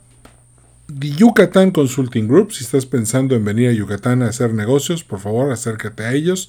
Yucatán 0.88 1.72
Consulting 1.72 2.28
Group. 2.28 2.52
Si 2.52 2.62
estás 2.62 2.86
pensando 2.86 3.34
en 3.34 3.44
venir 3.44 3.70
a 3.70 3.72
Yucatán 3.72 4.22
a 4.22 4.28
hacer 4.28 4.54
negocios, 4.54 5.02
por 5.02 5.18
favor 5.18 5.50
acércate 5.50 6.04
a 6.04 6.12
ellos 6.12 6.48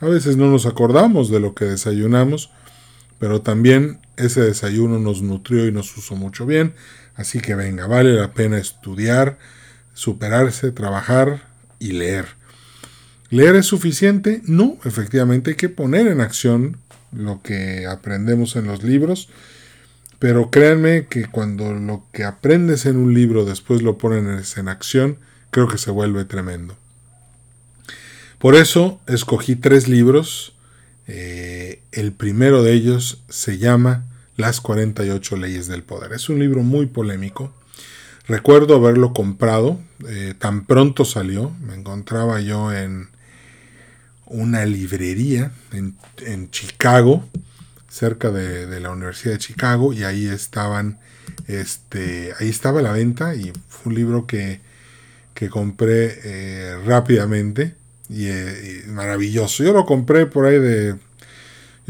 A 0.00 0.06
veces 0.06 0.36
no 0.36 0.50
nos 0.50 0.66
acordamos 0.66 1.30
de 1.30 1.38
lo 1.38 1.54
que 1.54 1.66
desayunamos, 1.66 2.50
pero 3.20 3.40
también 3.40 4.00
ese 4.16 4.40
desayuno 4.40 4.98
nos 4.98 5.22
nutrió 5.22 5.68
y 5.68 5.72
nos 5.72 5.96
usó 5.96 6.16
mucho 6.16 6.44
bien, 6.44 6.74
Así 7.16 7.40
que 7.40 7.54
venga, 7.54 7.86
vale 7.86 8.14
la 8.14 8.32
pena 8.32 8.58
estudiar, 8.58 9.38
superarse, 9.94 10.72
trabajar 10.72 11.42
y 11.78 11.92
leer. 11.92 12.26
¿Leer 13.30 13.56
es 13.56 13.66
suficiente? 13.66 14.42
No, 14.44 14.78
efectivamente 14.84 15.50
hay 15.50 15.56
que 15.56 15.68
poner 15.68 16.08
en 16.08 16.20
acción 16.20 16.78
lo 17.12 17.42
que 17.42 17.86
aprendemos 17.86 18.56
en 18.56 18.66
los 18.66 18.82
libros, 18.82 19.28
pero 20.18 20.50
créanme 20.50 21.06
que 21.06 21.26
cuando 21.26 21.72
lo 21.72 22.04
que 22.12 22.24
aprendes 22.24 22.86
en 22.86 22.96
un 22.96 23.14
libro 23.14 23.44
después 23.44 23.82
lo 23.82 23.98
pones 23.98 24.56
en 24.58 24.68
acción, 24.68 25.18
creo 25.50 25.68
que 25.68 25.78
se 25.78 25.90
vuelve 25.90 26.24
tremendo. 26.24 26.76
Por 28.38 28.54
eso 28.54 29.00
escogí 29.06 29.54
tres 29.54 29.86
libros. 29.86 30.54
Eh, 31.06 31.82
el 31.92 32.12
primero 32.12 32.62
de 32.62 32.72
ellos 32.72 33.22
se 33.28 33.58
llama 33.58 34.04
las 34.40 34.60
48 34.60 35.36
leyes 35.36 35.66
del 35.66 35.82
poder. 35.82 36.12
Es 36.12 36.28
un 36.28 36.38
libro 36.38 36.62
muy 36.62 36.86
polémico. 36.86 37.52
Recuerdo 38.26 38.76
haberlo 38.76 39.12
comprado, 39.12 39.80
eh, 40.08 40.34
tan 40.38 40.64
pronto 40.64 41.04
salió, 41.04 41.50
me 41.60 41.74
encontraba 41.74 42.40
yo 42.40 42.72
en 42.72 43.08
una 44.26 44.64
librería 44.66 45.50
en, 45.72 46.50
Chicago, 46.50 47.24
cerca 47.88 48.30
de, 48.30 48.78
la 48.80 48.90
Universidad 48.90 49.34
de 49.34 49.40
Chicago, 49.40 49.92
y 49.92 50.04
ahí 50.04 50.26
estaban, 50.26 50.98
este, 51.48 52.32
ahí 52.38 52.48
estaba 52.48 52.82
la 52.82 52.92
venta, 52.92 53.34
y 53.34 53.52
fue 53.68 53.90
un 53.90 53.96
libro 53.96 54.26
que, 54.26 54.60
que 55.34 55.48
compré 55.48 56.20
eh, 56.22 56.76
rápidamente, 56.84 57.74
y, 58.08 58.26
eh, 58.26 58.84
y 58.86 58.88
maravilloso. 58.90 59.64
Yo 59.64 59.72
lo 59.72 59.84
compré 59.86 60.26
por 60.26 60.46
ahí 60.46 60.58
de 60.58 60.96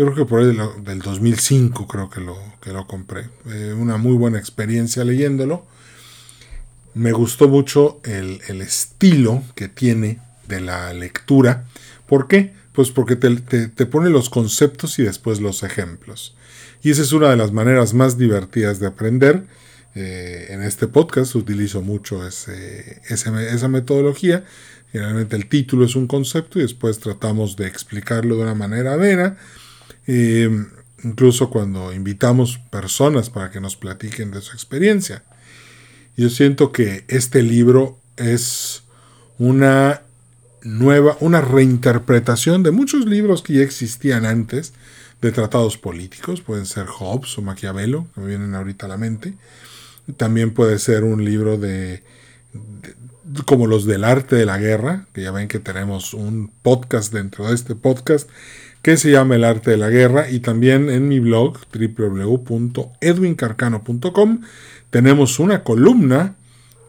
yo 0.00 0.06
creo 0.06 0.16
que 0.16 0.30
por 0.30 0.40
ahí 0.40 0.56
del 0.82 1.00
2005 1.00 1.86
creo 1.86 2.08
que 2.08 2.22
lo, 2.22 2.38
que 2.62 2.72
lo 2.72 2.86
compré. 2.86 3.28
Eh, 3.50 3.74
una 3.78 3.98
muy 3.98 4.16
buena 4.16 4.38
experiencia 4.38 5.04
leyéndolo. 5.04 5.66
Me 6.94 7.12
gustó 7.12 7.48
mucho 7.48 8.00
el, 8.04 8.40
estilo 8.62 9.42
que 9.54 9.68
tiene 9.68 10.18
de 10.48 10.62
la 10.62 10.94
lectura. 10.94 11.66
¿Por 12.06 12.28
qué? 12.28 12.54
Pues 12.72 12.90
porque 12.90 13.16
te, 13.16 13.86
pone 13.86 14.08
los 14.08 14.30
conceptos 14.30 14.98
y 14.98 15.02
después 15.02 15.38
los 15.38 15.62
ejemplos. 15.64 16.34
Y 16.82 16.90
esa 16.92 17.02
es 17.02 17.12
una 17.12 17.28
de 17.28 17.36
las 17.36 17.52
maneras 17.52 17.92
más 17.92 18.16
divertidas 18.16 18.80
de 18.80 18.86
aprender. 18.86 19.44
Eh, 19.94 20.46
en 20.48 20.62
este 20.62 20.86
podcast 20.86 21.34
utilizo 21.34 21.82
mucho 21.82 22.26
ese, 22.26 23.02
esa 23.10 23.68
metodología. 23.68 24.46
Generalmente 24.92 25.36
el 25.36 25.46
título 25.46 25.84
es 25.84 25.94
un 25.94 26.06
concepto 26.06 26.58
y 26.58 26.62
después 26.62 27.00
tratamos 27.00 27.56
de 27.56 27.66
explicarlo 27.66 28.36
de 28.36 28.42
una 28.44 28.54
manera 28.54 28.94
amena 28.94 29.36
Em, 30.06 30.68
incluso 31.04 31.50
cuando 31.50 31.92
invitamos 31.92 32.58
personas 32.70 33.30
para 33.30 33.50
que 33.50 33.60
nos 33.60 33.76
platiquen 33.76 34.30
de 34.30 34.40
su 34.40 34.52
experiencia. 34.52 35.22
Yo 36.16 36.28
siento 36.28 36.72
que 36.72 37.04
este 37.08 37.42
libro 37.42 37.98
es 38.16 38.82
una 39.38 40.02
nueva, 40.62 41.16
una 41.20 41.40
reinterpretación 41.40 42.62
de 42.62 42.70
muchos 42.70 43.06
libros 43.06 43.42
que 43.42 43.54
ya 43.54 43.62
existían 43.62 44.26
antes 44.26 44.74
de 45.22 45.32
tratados 45.32 45.76
políticos, 45.76 46.40
pueden 46.40 46.66
ser 46.66 46.86
Hobbes 46.86 47.36
o 47.38 47.42
Maquiavelo, 47.42 48.06
que 48.14 48.20
me 48.20 48.26
vienen 48.26 48.54
ahorita 48.54 48.86
a 48.86 48.88
la 48.88 48.96
mente. 48.96 49.34
También 50.16 50.52
puede 50.52 50.78
ser 50.78 51.04
un 51.04 51.24
libro 51.24 51.58
de, 51.58 52.02
como 53.44 53.66
los 53.66 53.84
del 53.84 54.04
arte 54.04 54.36
de 54.36 54.46
la 54.46 54.58
guerra, 54.58 55.06
que 55.12 55.22
ya 55.22 55.30
ven 55.30 55.48
que 55.48 55.58
tenemos 55.58 56.14
un 56.14 56.50
podcast 56.62 57.12
dentro 57.12 57.48
de 57.48 57.54
este 57.54 57.74
podcast 57.74 58.28
que 58.82 58.96
se 58.96 59.10
llama 59.10 59.36
El 59.36 59.44
arte 59.44 59.72
de 59.72 59.76
la 59.76 59.90
guerra 59.90 60.30
y 60.30 60.40
también 60.40 60.88
en 60.90 61.06
mi 61.08 61.20
blog 61.20 61.58
www.edwincarcano.com 61.72 64.40
tenemos 64.90 65.38
una 65.38 65.62
columna 65.62 66.34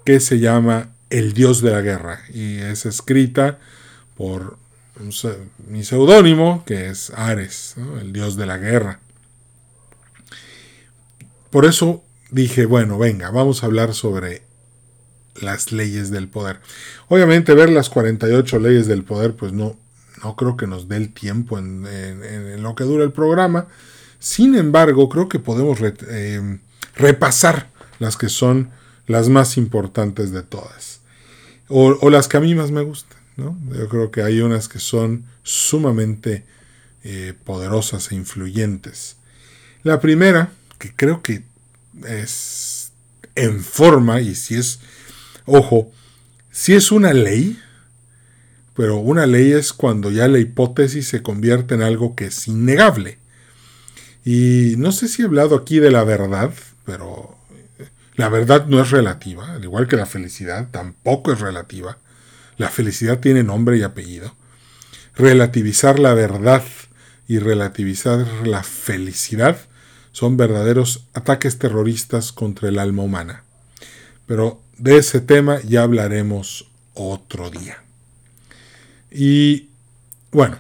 que 0.06 0.20
se 0.20 0.40
llama 0.40 0.90
El 1.10 1.34
dios 1.34 1.62
de 1.62 1.72
la 1.72 1.82
guerra 1.82 2.22
y 2.34 2.58
es 2.58 2.86
escrita 2.86 3.60
por 4.16 4.58
mi 5.68 5.84
seudónimo, 5.84 6.64
que 6.66 6.90
es 6.90 7.12
Ares, 7.12 7.76
el 8.02 8.14
dios 8.14 8.36
de 8.36 8.46
la 8.46 8.58
guerra. 8.58 9.00
Por 11.50 11.66
eso 11.66 12.04
dije, 12.30 12.66
bueno, 12.66 12.98
venga, 12.98 13.30
vamos 13.32 13.64
a 13.64 13.66
hablar 13.66 13.94
sobre 13.94 14.44
las 15.42 15.72
leyes 15.72 16.12
del 16.12 16.28
poder. 16.28 16.60
Obviamente 17.08 17.54
ver 17.54 17.70
las 17.70 17.90
48 17.90 18.60
leyes 18.60 18.88
del 18.88 19.04
poder, 19.04 19.36
pues 19.36 19.54
no, 19.54 19.78
no 20.24 20.36
creo 20.36 20.58
que 20.58 20.68
nos 20.68 20.88
dé 20.88 20.98
el 20.98 21.14
tiempo 21.14 21.58
en, 21.58 22.62
lo 22.62 22.76
que 22.76 22.84
dura 22.84 23.04
el 23.04 23.12
programa. 23.12 23.68
Sin 24.20 24.56
embargo, 24.56 25.10
creo 25.10 25.28
que 25.28 25.40
podemos 25.40 25.80
eh, 25.82 26.60
repasar 26.96 27.70
las 28.00 28.18
que 28.18 28.30
son 28.30 28.70
las 29.08 29.30
más 29.30 29.58
importantes 29.58 30.32
de 30.32 30.44
todas. 30.44 31.02
O, 31.68 32.10
las 32.10 32.28
que 32.28 32.38
a 32.38 32.42
mí 32.42 32.54
más 32.54 32.72
me 32.72 32.82
gustan. 32.82 33.18
Yo 33.38 33.90
creo 33.90 34.12
que 34.12 34.22
hay 34.22 34.42
unas 34.42 34.68
que 34.68 34.80
son 34.80 35.26
sumamente 35.42 36.44
eh, 37.04 37.34
poderosas 37.44 38.12
e 38.12 38.16
influyentes. 38.16 39.16
La 39.84 40.00
primera, 40.00 40.52
que 40.78 40.94
creo 40.94 41.24
que 41.24 41.44
es 42.06 42.92
en 43.36 43.64
forma, 43.64 44.22
y 44.22 44.36
si 44.36 44.56
es, 44.56 44.80
ojo, 45.46 45.92
si 46.52 46.74
es 46.74 46.92
una 46.92 47.14
ley, 47.14 47.58
pero 48.76 48.98
una 48.98 49.26
ley 49.26 49.52
es 49.52 49.74
cuando 49.74 50.10
ya 50.12 50.28
la 50.28 50.40
hipótesis 50.40 51.08
se 51.08 51.22
convierte 51.22 51.76
en 51.76 51.82
algo 51.82 52.16
que 52.16 52.26
es 52.26 52.48
innegable. 52.48 53.18
Y 54.24 54.76
no 54.78 54.92
sé 54.92 55.08
si 55.08 55.22
he 55.22 55.26
hablado 55.26 55.56
aquí 55.56 55.80
de 55.80 55.92
la 55.92 56.04
verdad, 56.04 56.52
pero 56.86 57.36
la 58.16 58.30
verdad 58.30 58.68
no 58.68 58.82
es 58.82 58.92
relativa, 58.92 59.54
al 59.54 59.64
igual 59.64 59.88
que 59.88 59.96
la 59.96 60.06
felicidad 60.06 60.68
tampoco 60.72 61.32
es 61.32 61.40
relativa. 61.40 61.98
La 62.58 62.70
felicidad 62.70 63.20
tiene 63.20 63.44
nombre 63.44 63.78
y 63.78 63.84
apellido. 63.84 64.36
Relativizar 65.16 66.00
la 66.00 66.14
verdad 66.14 66.64
y 67.28 67.40
relativizar 67.40 68.28
la 68.46 68.64
felicidad 68.64 69.58
son 70.12 70.38
verdaderos 70.38 71.08
ataques 71.14 71.58
terroristas 71.58 72.32
contra 72.32 72.70
el 72.70 72.80
alma 72.80 73.04
humana. 73.04 73.44
Pero 74.28 74.62
de 74.78 74.98
ese 74.98 75.22
tema 75.22 75.60
ya 75.62 75.84
hablaremos 75.84 76.70
otro 76.94 77.50
día. 77.50 77.82
Y 79.12 79.70
bueno, 80.32 80.58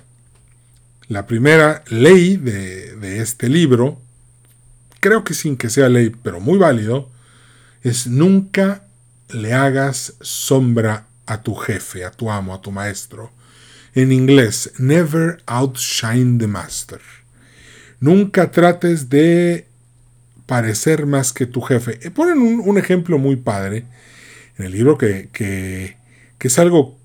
la 1.07 1.25
primera 1.25 1.83
ley 1.87 2.37
de, 2.37 2.95
de, 2.97 3.21
este 3.21 3.47
libro, 3.47 3.99
creo 4.99 5.23
que 5.23 5.33
sin 5.33 5.57
que 5.57 5.69
sea 5.69 5.89
ley, 5.89 6.11
pero 6.21 6.39
muy 6.39 6.57
válido, 6.57 7.09
es 7.81 8.07
nunca 8.07 8.83
le 9.29 9.53
hagas 9.53 10.13
sombra 10.21 11.07
a 11.25 11.41
tu 11.41 11.55
jefe, 11.55 12.03
a 12.03 12.11
tu 12.11 12.29
amo, 12.29 12.53
a 12.53 12.61
tu 12.61 12.71
maestro. 12.71 13.31
En 13.93 14.11
inglés, 14.11 14.71
never 14.77 15.41
outshine 15.45 16.37
the 16.37 16.47
master. 16.47 17.01
Nunca 17.99 18.51
trates 18.51 19.09
de 19.09 19.67
parecer 20.45 21.05
más 21.05 21.31
que 21.31 21.45
tu 21.45 21.61
jefe. 21.61 21.99
Eh, 22.01 22.11
ponen 22.11 22.39
un, 22.39 22.77
ejemplo 22.77 23.17
muy 23.17 23.35
padre 23.35 23.85
en 24.57 24.65
el 24.65 24.71
libro 24.71 24.97
que, 24.97 25.29
que, 25.31 25.97
que 26.37 26.47
es 26.47 26.59
algo 26.59 27.00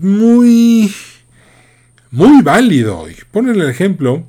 muy, 0.00 0.92
muy 2.10 2.42
válido. 2.42 3.06
Ponen 3.30 3.60
el 3.60 3.68
ejemplo 3.68 4.24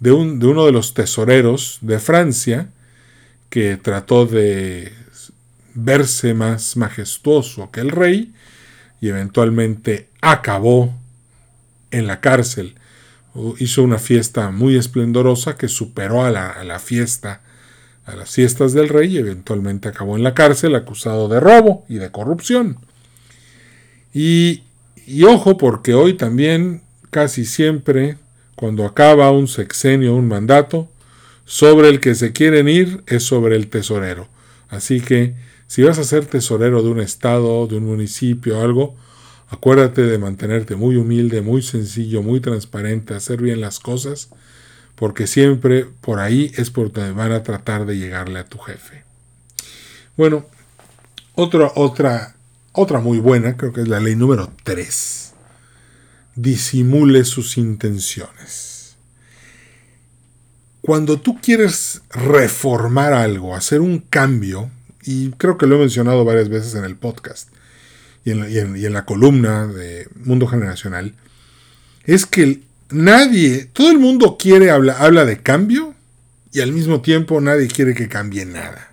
de, 0.00 0.12
un, 0.12 0.38
de 0.38 0.46
uno 0.46 0.66
de 0.66 0.72
los 0.72 0.94
tesoreros 0.94 1.78
de 1.80 1.98
Francia 1.98 2.68
que 3.50 3.76
trató 3.76 4.26
de 4.26 4.92
verse 5.74 6.34
más 6.34 6.76
majestuoso 6.76 7.70
que 7.70 7.80
el 7.80 7.90
rey 7.90 8.32
y 9.00 9.08
eventualmente 9.08 10.08
acabó 10.20 10.94
en 11.90 12.06
la 12.06 12.20
cárcel. 12.20 12.74
Hizo 13.58 13.82
una 13.82 13.98
fiesta 13.98 14.50
muy 14.50 14.76
esplendorosa 14.76 15.56
que 15.56 15.68
superó 15.68 16.24
a 16.24 16.30
la, 16.30 16.78
fiesta, 16.80 17.42
a 18.04 18.16
las 18.16 18.30
fiestas 18.30 18.72
del 18.72 18.88
rey 18.88 19.14
y 19.14 19.18
eventualmente 19.18 19.88
acabó 19.88 20.16
en 20.16 20.24
la 20.24 20.34
cárcel 20.34 20.74
acusado 20.74 21.28
de 21.28 21.38
robo 21.38 21.84
y 21.88 21.94
de 21.94 22.10
corrupción. 22.10 22.78
Y, 24.12 24.64
y 25.08 25.24
ojo 25.24 25.56
porque 25.56 25.94
hoy 25.94 26.14
también 26.14 26.82
casi 27.10 27.44
siempre 27.44 28.18
cuando 28.54 28.84
acaba 28.84 29.30
un 29.30 29.48
sexenio, 29.48 30.14
un 30.14 30.28
mandato, 30.28 30.88
sobre 31.46 31.88
el 31.88 32.00
que 32.00 32.14
se 32.14 32.32
quieren 32.32 32.68
ir 32.68 33.02
es 33.06 33.22
sobre 33.22 33.56
el 33.56 33.68
tesorero. 33.68 34.28
Así 34.68 35.00
que 35.00 35.34
si 35.66 35.82
vas 35.82 35.98
a 35.98 36.04
ser 36.04 36.26
tesorero 36.26 36.82
de 36.82 36.90
un 36.90 37.00
estado, 37.00 37.66
de 37.66 37.76
un 37.76 37.86
municipio 37.86 38.60
algo, 38.60 38.96
acuérdate 39.48 40.02
de 40.02 40.18
mantenerte 40.18 40.76
muy 40.76 40.96
humilde, 40.96 41.40
muy 41.40 41.62
sencillo, 41.62 42.22
muy 42.22 42.40
transparente, 42.40 43.14
hacer 43.14 43.40
bien 43.40 43.60
las 43.60 43.78
cosas, 43.78 44.28
porque 44.94 45.26
siempre 45.26 45.86
por 46.00 46.18
ahí 46.18 46.52
es 46.56 46.70
por 46.70 46.92
donde 46.92 47.12
van 47.12 47.32
a 47.32 47.42
tratar 47.42 47.86
de 47.86 47.96
llegarle 47.96 48.40
a 48.40 48.44
tu 48.44 48.58
jefe. 48.58 49.04
Bueno, 50.16 50.44
otra, 51.34 51.70
otra, 51.76 52.34
otra 52.78 53.00
muy 53.00 53.18
buena, 53.18 53.56
creo 53.56 53.72
que 53.72 53.82
es 53.82 53.88
la 53.88 54.00
ley 54.00 54.14
número 54.14 54.52
3. 54.62 55.32
Disimule 56.36 57.24
sus 57.24 57.58
intenciones. 57.58 58.96
Cuando 60.80 61.20
tú 61.20 61.40
quieres 61.40 62.02
reformar 62.10 63.12
algo, 63.12 63.56
hacer 63.56 63.80
un 63.80 63.98
cambio, 63.98 64.70
y 65.02 65.30
creo 65.32 65.58
que 65.58 65.66
lo 65.66 65.76
he 65.76 65.80
mencionado 65.80 66.24
varias 66.24 66.48
veces 66.48 66.74
en 66.74 66.84
el 66.84 66.96
podcast 66.96 67.48
y 68.24 68.30
en 68.30 68.92
la, 68.92 69.04
columna 69.04 69.66
de 69.66 70.06
Mundo 70.14 70.46
Generacional, 70.46 71.14
es 72.04 72.26
que 72.26 72.60
nadie, 72.90 73.68
todo 73.72 73.90
el 73.90 73.98
mundo 73.98 74.36
quiere, 74.38 74.70
habla, 74.70 74.98
habla 74.98 75.24
de 75.24 75.42
cambio 75.42 75.94
y 76.52 76.60
al 76.60 76.72
mismo 76.72 77.00
tiempo 77.00 77.40
nadie 77.40 77.68
quiere 77.68 77.94
que 77.94 78.08
cambie 78.08 78.44
nada. 78.44 78.92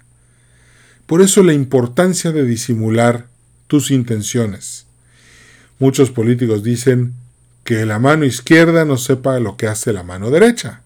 Por 1.05 1.21
eso 1.21 1.43
la 1.43 1.53
importancia 1.53 2.31
de 2.31 2.45
disimular 2.45 3.27
tus 3.67 3.91
intenciones. 3.91 4.85
Muchos 5.79 6.11
políticos 6.11 6.63
dicen 6.63 7.13
que 7.63 7.85
la 7.85 7.99
mano 7.99 8.25
izquierda 8.25 8.85
no 8.85 8.97
sepa 8.97 9.39
lo 9.39 9.57
que 9.57 9.67
hace 9.67 9.91
la 9.91 10.03
mano 10.03 10.29
derecha 10.29 10.81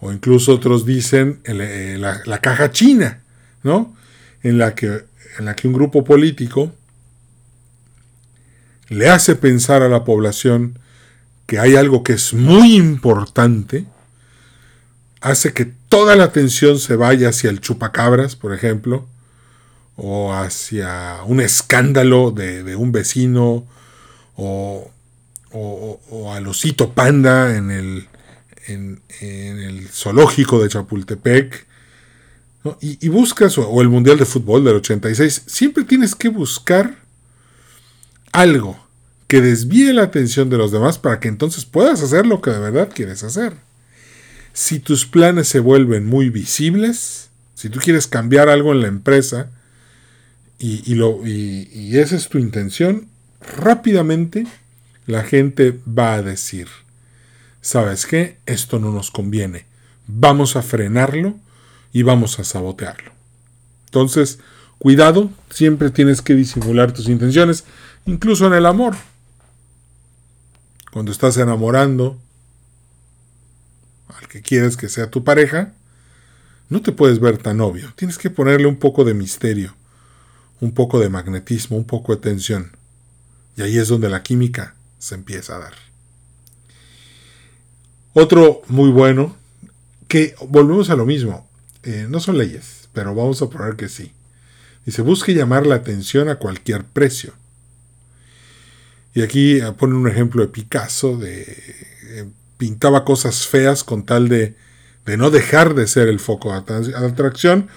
o 0.00 0.12
incluso 0.12 0.54
otros 0.54 0.86
dicen 0.86 1.40
eh, 1.44 1.96
la, 1.98 2.38
caja 2.40 2.70
china, 2.70 3.20
¿no? 3.62 3.94
En 4.42 4.58
la, 4.58 4.74
que, 4.74 5.04
en 5.38 5.44
la 5.44 5.54
que 5.54 5.68
un 5.68 5.74
grupo 5.74 6.04
político 6.04 6.72
le 8.88 9.10
hace 9.10 9.36
pensar 9.36 9.82
a 9.82 9.88
la 9.88 10.04
población 10.04 10.78
que 11.46 11.58
hay 11.58 11.76
algo 11.76 12.02
que 12.02 12.14
es 12.14 12.32
muy 12.32 12.76
importante, 12.76 13.84
hace 15.20 15.52
que 15.52 15.66
toda 15.88 16.16
la 16.16 16.24
atención 16.24 16.78
se 16.78 16.96
vaya 16.96 17.28
hacia 17.28 17.50
el 17.50 17.60
chupacabras, 17.60 18.36
por 18.36 18.54
ejemplo, 18.54 19.06
o 20.02 20.32
hacia 20.32 21.18
un 21.26 21.40
escándalo 21.40 22.30
de, 22.30 22.74
un 22.74 22.90
vecino, 22.90 23.66
o, 24.34 24.90
o, 25.52 26.00
o, 26.10 26.32
al 26.32 26.46
panda 26.94 27.54
en 27.54 27.70
el, 27.70 28.08
en, 28.66 29.02
el 29.20 29.88
zoológico 29.88 30.62
de 30.62 30.70
Chapultepec, 30.70 31.66
y, 32.80 33.08
buscas, 33.08 33.58
o, 33.58 33.80
el 33.82 33.88
Mundial 33.88 34.18
de 34.18 34.24
Fútbol 34.24 34.64
del 34.64 34.76
86, 34.76 35.42
siempre 35.46 35.84
tienes 35.84 36.14
que 36.14 36.30
buscar 36.30 36.96
algo 38.32 38.78
que 39.26 39.42
desvíe 39.42 39.92
la 39.92 40.04
atención 40.04 40.48
de 40.48 40.56
los 40.56 40.72
demás 40.72 40.98
para 40.98 41.20
que 41.20 41.28
entonces 41.28 41.66
puedas 41.66 42.02
hacer 42.02 42.24
lo 42.24 42.40
que 42.40 42.50
de 42.50 42.58
verdad 42.58 42.90
quieres 42.94 43.22
hacer. 43.22 43.52
Si 44.54 44.78
tus 44.78 45.04
planes 45.04 45.48
se 45.48 45.60
vuelven 45.60 46.06
muy 46.06 46.30
visibles, 46.30 47.28
si 47.54 47.68
tú 47.68 47.80
quieres 47.80 48.06
cambiar 48.06 48.48
algo 48.48 48.72
en 48.72 48.80
la 48.80 48.88
empresa 48.88 49.50
y, 50.62 51.96
esa 51.96 52.16
es 52.16 52.28
tu 52.28 52.38
intención, 52.38 53.08
rápidamente 53.40 54.46
la 55.06 55.24
gente 55.24 55.80
va 55.88 56.14
a 56.14 56.22
decir, 56.22 56.68
¿sabes 57.62 58.04
qué? 58.06 58.38
Esto 58.44 58.78
no 58.78 58.92
nos 58.92 59.10
conviene. 59.10 59.64
Vamos 60.06 60.56
a 60.56 60.62
frenarlo 60.62 61.36
y 61.92 62.02
vamos 62.02 62.38
a 62.38 62.44
sabotearlo. 62.44 63.12
Entonces, 63.86 64.38
cuidado, 64.78 65.30
siempre 65.48 65.90
tienes 65.90 66.20
que 66.20 66.34
disimular 66.34 66.92
tus 66.92 67.08
intenciones, 67.08 67.64
incluso 68.04 68.46
en 68.46 68.52
el 68.52 68.66
amor. 68.66 68.96
Cuando 70.92 71.10
estás 71.10 71.38
enamorando 71.38 72.18
al 74.08 74.28
que 74.28 74.42
quieres 74.42 74.76
que 74.76 74.88
sea 74.88 75.10
tu 75.10 75.24
pareja, 75.24 75.72
no 76.68 76.82
te 76.82 76.92
puedes 76.92 77.18
ver 77.18 77.38
tan 77.38 77.60
obvio. 77.60 77.92
Tienes 77.96 78.18
que 78.18 78.30
ponerle 78.30 78.66
un 78.66 78.76
poco 78.76 79.04
de 79.04 79.14
misterio, 79.14 79.74
un 80.60 80.72
poco 80.72 81.00
de 81.00 81.08
magnetismo, 81.08 81.76
un 81.76 81.84
poco 81.84 82.14
de 82.14 82.22
tensión. 82.22 82.72
Y 83.56 83.62
ahí 83.62 83.78
es 83.78 83.88
donde 83.88 84.08
la 84.08 84.22
química 84.22 84.74
se 84.98 85.14
empieza 85.14 85.56
a 85.56 85.60
dar. 85.60 85.74
Otro 88.12 88.62
muy 88.68 88.90
bueno, 88.90 89.36
que 90.08 90.34
volvemos 90.48 90.90
a 90.90 90.96
lo 90.96 91.06
mismo, 91.06 91.48
eh, 91.82 92.06
no 92.08 92.20
son 92.20 92.36
leyes, 92.36 92.88
pero 92.92 93.14
vamos 93.14 93.40
a 93.40 93.48
poner 93.48 93.76
que 93.76 93.88
sí. 93.88 94.12
Dice, 94.84 95.02
busque 95.02 95.34
llamar 95.34 95.66
la 95.66 95.76
atención 95.76 96.28
a 96.28 96.36
cualquier 96.36 96.84
precio. 96.84 97.32
Y 99.14 99.22
aquí 99.22 99.60
pone 99.78 99.94
un 99.94 100.08
ejemplo 100.08 100.42
de 100.42 100.48
Picasso, 100.48 101.16
de 101.16 101.42
eh, 101.42 102.28
pintaba 102.56 103.04
cosas 103.04 103.46
feas 103.46 103.84
con 103.84 104.04
tal 104.04 104.28
de, 104.28 104.54
de 105.06 105.16
no 105.16 105.30
dejar 105.30 105.74
de 105.74 105.86
ser 105.86 106.08
el 106.08 106.20
foco 106.20 106.52
de 106.52 106.96
atracción. 106.96 107.68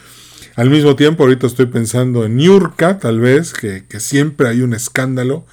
Al 0.56 0.70
mismo 0.70 0.96
tiempo, 0.96 1.24
ahorita 1.24 1.48
estoy 1.48 1.66
pensando 1.66 2.26
en 2.26 2.36
Niurka, 2.36 3.00
tal 3.00 3.20
vez, 3.20 3.54
que, 3.54 3.86
que 3.88 4.00
siempre 4.00 4.48
hay 4.48 4.62
un 4.62 4.76
escándalo, 4.76 5.48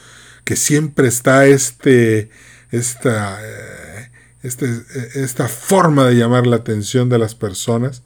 que 0.45 0.57
siempre 0.57 1.09
está 1.09 1.47
este, 1.47 2.29
esta, 2.71 3.39
eh, 3.43 4.11
este, 4.43 4.67
esta 5.15 5.49
forma 5.49 6.07
de 6.07 6.17
llamar 6.17 6.47
la 6.47 6.57
atención 6.57 7.09
de 7.09 7.19
las 7.19 7.35
personas. 7.35 8.03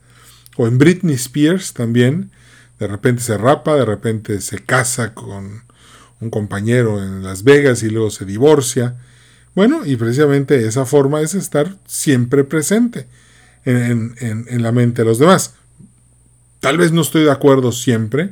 O 0.56 0.68
en 0.68 0.78
Britney 0.78 1.16
Spears 1.16 1.72
también, 1.72 2.30
de 2.78 2.86
repente 2.86 3.22
se 3.22 3.38
rapa, 3.38 3.74
de 3.74 3.84
repente 3.84 4.40
se 4.40 4.60
casa 4.60 5.14
con 5.14 5.64
un 6.20 6.30
compañero 6.30 7.02
en 7.02 7.24
Las 7.24 7.42
Vegas 7.42 7.82
y 7.82 7.90
luego 7.90 8.10
se 8.12 8.24
divorcia. 8.24 8.94
Bueno, 9.56 9.84
y 9.84 9.96
precisamente 9.96 10.64
esa 10.64 10.86
forma 10.86 11.22
es 11.22 11.34
estar 11.34 11.76
siempre 11.86 12.44
presente 12.44 13.08
en, 13.64 14.14
en 14.20 14.62
la 14.62 14.70
mente 14.70 15.02
de 15.02 15.08
los 15.08 15.18
demás. 15.18 15.54
Tal 16.64 16.78
vez 16.78 16.92
no 16.92 17.02
estoy 17.02 17.24
de 17.24 17.30
acuerdo 17.30 17.72
siempre. 17.72 18.30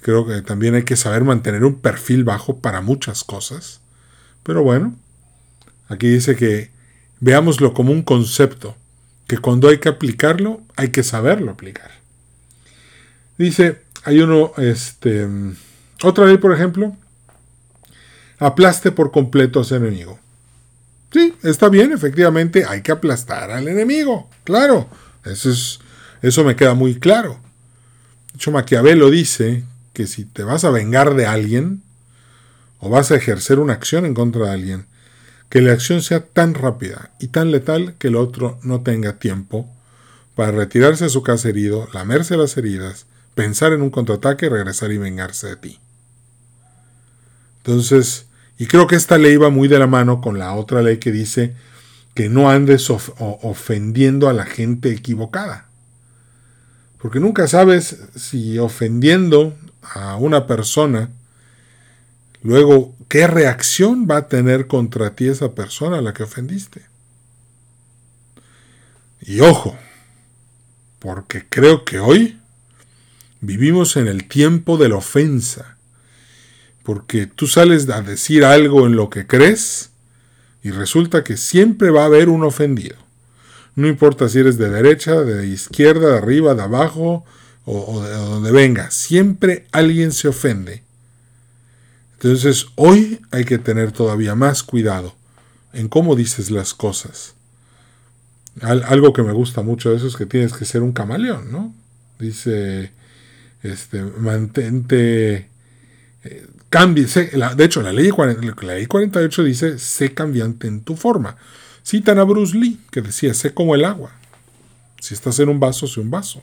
Creo 0.00 0.26
que 0.26 0.40
también 0.40 0.76
hay 0.76 0.84
que 0.84 0.96
saber 0.96 1.24
mantener 1.24 1.62
un 1.62 1.78
perfil 1.78 2.24
bajo 2.24 2.60
para 2.60 2.80
muchas 2.80 3.22
cosas. 3.22 3.82
Pero 4.42 4.62
bueno, 4.62 4.96
aquí 5.86 6.08
dice 6.08 6.36
que 6.36 6.70
veámoslo 7.18 7.74
como 7.74 7.92
un 7.92 8.00
concepto, 8.00 8.76
que 9.26 9.36
cuando 9.36 9.68
hay 9.68 9.76
que 9.76 9.90
aplicarlo, 9.90 10.62
hay 10.74 10.88
que 10.88 11.02
saberlo 11.02 11.50
aplicar. 11.50 11.90
Dice, 13.36 13.82
hay 14.04 14.20
uno, 14.20 14.54
este, 14.56 15.28
otra 16.02 16.24
ley, 16.24 16.38
por 16.38 16.54
ejemplo, 16.54 16.96
aplaste 18.38 18.90
por 18.90 19.10
completo 19.10 19.58
a 19.58 19.62
ese 19.64 19.76
enemigo. 19.76 20.18
Sí, 21.12 21.34
está 21.42 21.68
bien, 21.68 21.92
efectivamente, 21.92 22.64
hay 22.66 22.80
que 22.80 22.92
aplastar 22.92 23.50
al 23.50 23.68
enemigo, 23.68 24.30
claro, 24.44 24.88
eso, 25.26 25.50
es, 25.50 25.78
eso 26.22 26.42
me 26.42 26.56
queda 26.56 26.72
muy 26.72 26.98
claro. 26.98 27.38
Hecho, 28.40 28.52
Maquiavelo 28.52 29.10
dice 29.10 29.64
que 29.92 30.06
si 30.06 30.24
te 30.24 30.44
vas 30.44 30.64
a 30.64 30.70
vengar 30.70 31.14
de 31.14 31.26
alguien, 31.26 31.82
o 32.78 32.88
vas 32.88 33.10
a 33.10 33.16
ejercer 33.16 33.58
una 33.58 33.74
acción 33.74 34.06
en 34.06 34.14
contra 34.14 34.46
de 34.46 34.52
alguien, 34.52 34.86
que 35.50 35.60
la 35.60 35.74
acción 35.74 36.00
sea 36.00 36.24
tan 36.24 36.54
rápida 36.54 37.10
y 37.20 37.26
tan 37.26 37.50
letal 37.50 37.96
que 37.98 38.08
el 38.08 38.16
otro 38.16 38.58
no 38.62 38.80
tenga 38.80 39.18
tiempo 39.18 39.68
para 40.36 40.52
retirarse 40.52 41.04
a 41.04 41.10
su 41.10 41.22
casa 41.22 41.50
herido, 41.50 41.86
lamerse 41.92 42.38
las 42.38 42.56
heridas, 42.56 43.04
pensar 43.34 43.74
en 43.74 43.82
un 43.82 43.90
contraataque, 43.90 44.48
regresar 44.48 44.90
y 44.90 44.96
vengarse 44.96 45.48
de 45.48 45.56
ti. 45.56 45.78
Entonces, 47.58 48.24
y 48.56 48.68
creo 48.68 48.86
que 48.86 48.96
esta 48.96 49.18
ley 49.18 49.36
va 49.36 49.50
muy 49.50 49.68
de 49.68 49.78
la 49.78 49.86
mano 49.86 50.22
con 50.22 50.38
la 50.38 50.54
otra 50.54 50.80
ley 50.80 50.96
que 50.96 51.12
dice 51.12 51.54
que 52.14 52.30
no 52.30 52.48
andes 52.48 52.88
ofendiendo 52.88 54.30
a 54.30 54.32
la 54.32 54.46
gente 54.46 54.90
equivocada. 54.92 55.69
Porque 57.00 57.20
nunca 57.20 57.48
sabes 57.48 57.96
si 58.14 58.58
ofendiendo 58.58 59.56
a 59.82 60.16
una 60.16 60.46
persona, 60.46 61.10
luego, 62.42 62.94
¿qué 63.08 63.26
reacción 63.26 64.06
va 64.10 64.18
a 64.18 64.28
tener 64.28 64.66
contra 64.66 65.14
ti 65.14 65.28
esa 65.28 65.52
persona 65.52 65.98
a 65.98 66.02
la 66.02 66.12
que 66.12 66.24
ofendiste? 66.24 66.82
Y 69.20 69.40
ojo, 69.40 69.76
porque 70.98 71.46
creo 71.48 71.84
que 71.84 72.00
hoy 72.00 72.38
vivimos 73.40 73.96
en 73.96 74.06
el 74.06 74.28
tiempo 74.28 74.76
de 74.76 74.88
la 74.88 74.96
ofensa 74.96 75.76
porque 76.82 77.26
tú 77.26 77.46
sales 77.46 77.88
a 77.88 78.02
decir 78.02 78.44
algo 78.44 78.86
en 78.86 78.96
lo 78.96 79.10
que 79.10 79.26
crees 79.26 79.90
y 80.62 80.70
resulta 80.70 81.24
que 81.24 81.36
siempre 81.36 81.90
va 81.90 82.02
a 82.02 82.06
haber 82.06 82.28
un 82.28 82.42
ofendido. 82.42 82.96
No 83.76 83.86
importa 83.86 84.28
si 84.28 84.38
eres 84.38 84.58
de 84.58 84.70
derecha, 84.70 85.20
de 85.22 85.46
izquierda, 85.46 86.10
de 86.10 86.18
arriba, 86.18 86.54
de 86.54 86.62
abajo 86.62 87.24
o, 87.64 88.02
de 88.02 88.10
donde 88.10 88.50
venga, 88.50 88.90
siempre 88.90 89.66
alguien 89.72 90.12
se 90.12 90.28
ofende. 90.28 90.82
Entonces 92.14 92.66
hoy 92.76 93.20
hay 93.30 93.44
que 93.44 93.58
tener 93.58 93.92
todavía 93.92 94.34
más 94.34 94.62
cuidado 94.62 95.14
en 95.72 95.88
cómo 95.88 96.16
dices 96.16 96.50
las 96.50 96.74
cosas. 96.74 97.34
algo 98.62 99.12
que 99.12 99.22
me 99.22 99.32
gusta 99.32 99.62
mucho 99.62 99.90
de 99.90 99.96
eso 99.96 100.06
es 100.06 100.16
que 100.16 100.26
tienes 100.26 100.52
que 100.52 100.64
ser 100.64 100.82
un 100.82 100.92
camaleón, 100.92 101.52
¿no? 101.52 101.72
Dice, 102.18 102.90
este, 103.62 104.02
mantente, 104.02 105.48
eh, 106.24 106.46
Cambie, 106.70 107.04
de 107.04 107.64
hecho, 107.64 107.82
la 107.82 107.92
ley, 107.92 108.10
la 108.62 108.74
ley 108.74 108.86
48 108.86 109.42
dice, 109.42 109.78
sé 109.78 110.14
cambiante 110.14 110.68
en 110.68 110.82
tu 110.82 110.94
forma. 110.94 111.36
Citan 111.82 112.18
a 112.18 112.24
Bruce 112.24 112.56
Lee, 112.56 112.80
que 112.90 113.00
decía, 113.00 113.34
sé 113.34 113.54
como 113.54 113.74
el 113.74 113.84
agua. 113.84 114.12
Si 115.00 115.14
estás 115.14 115.38
en 115.38 115.48
un 115.48 115.60
vaso, 115.60 115.86
sé 115.86 116.00
un 116.00 116.10
vaso. 116.10 116.42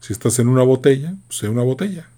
Si 0.00 0.12
estás 0.12 0.38
en 0.38 0.48
una 0.48 0.62
botella, 0.62 1.14
sé 1.28 1.48
una 1.48 1.62
botella. 1.62 2.08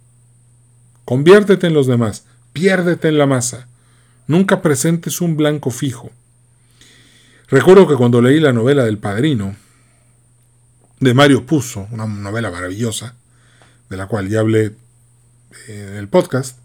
Conviértete 1.05 1.67
en 1.67 1.75
los 1.75 1.87
demás, 1.87 2.25
piérdete 2.53 3.09
en 3.09 3.19
la 3.19 3.27
masa. 3.27 3.69
Nunca 4.27 4.61
presentes 4.61 5.21
un 5.21 5.37
blanco 5.37 5.71
fijo. 5.71 6.11
Recuerdo 7.49 7.89
que 7.89 7.95
cuando 7.95 8.21
leí 8.21 8.41
la 8.41 8.53
novela 8.53 8.85
del 8.85 8.99
Padrino, 8.99 9.57
de 11.01 11.15
Mario 11.15 11.47
Puzo, 11.47 11.89
una 11.93 12.07
novela 12.07 12.51
maravillosa, 12.51 13.15
de 13.89 13.97
la 13.97 14.07
cual 14.07 14.29
ya 14.29 14.41
hablé 14.41 14.75
en 15.69 15.95
el 15.95 16.09
podcast, 16.09 16.59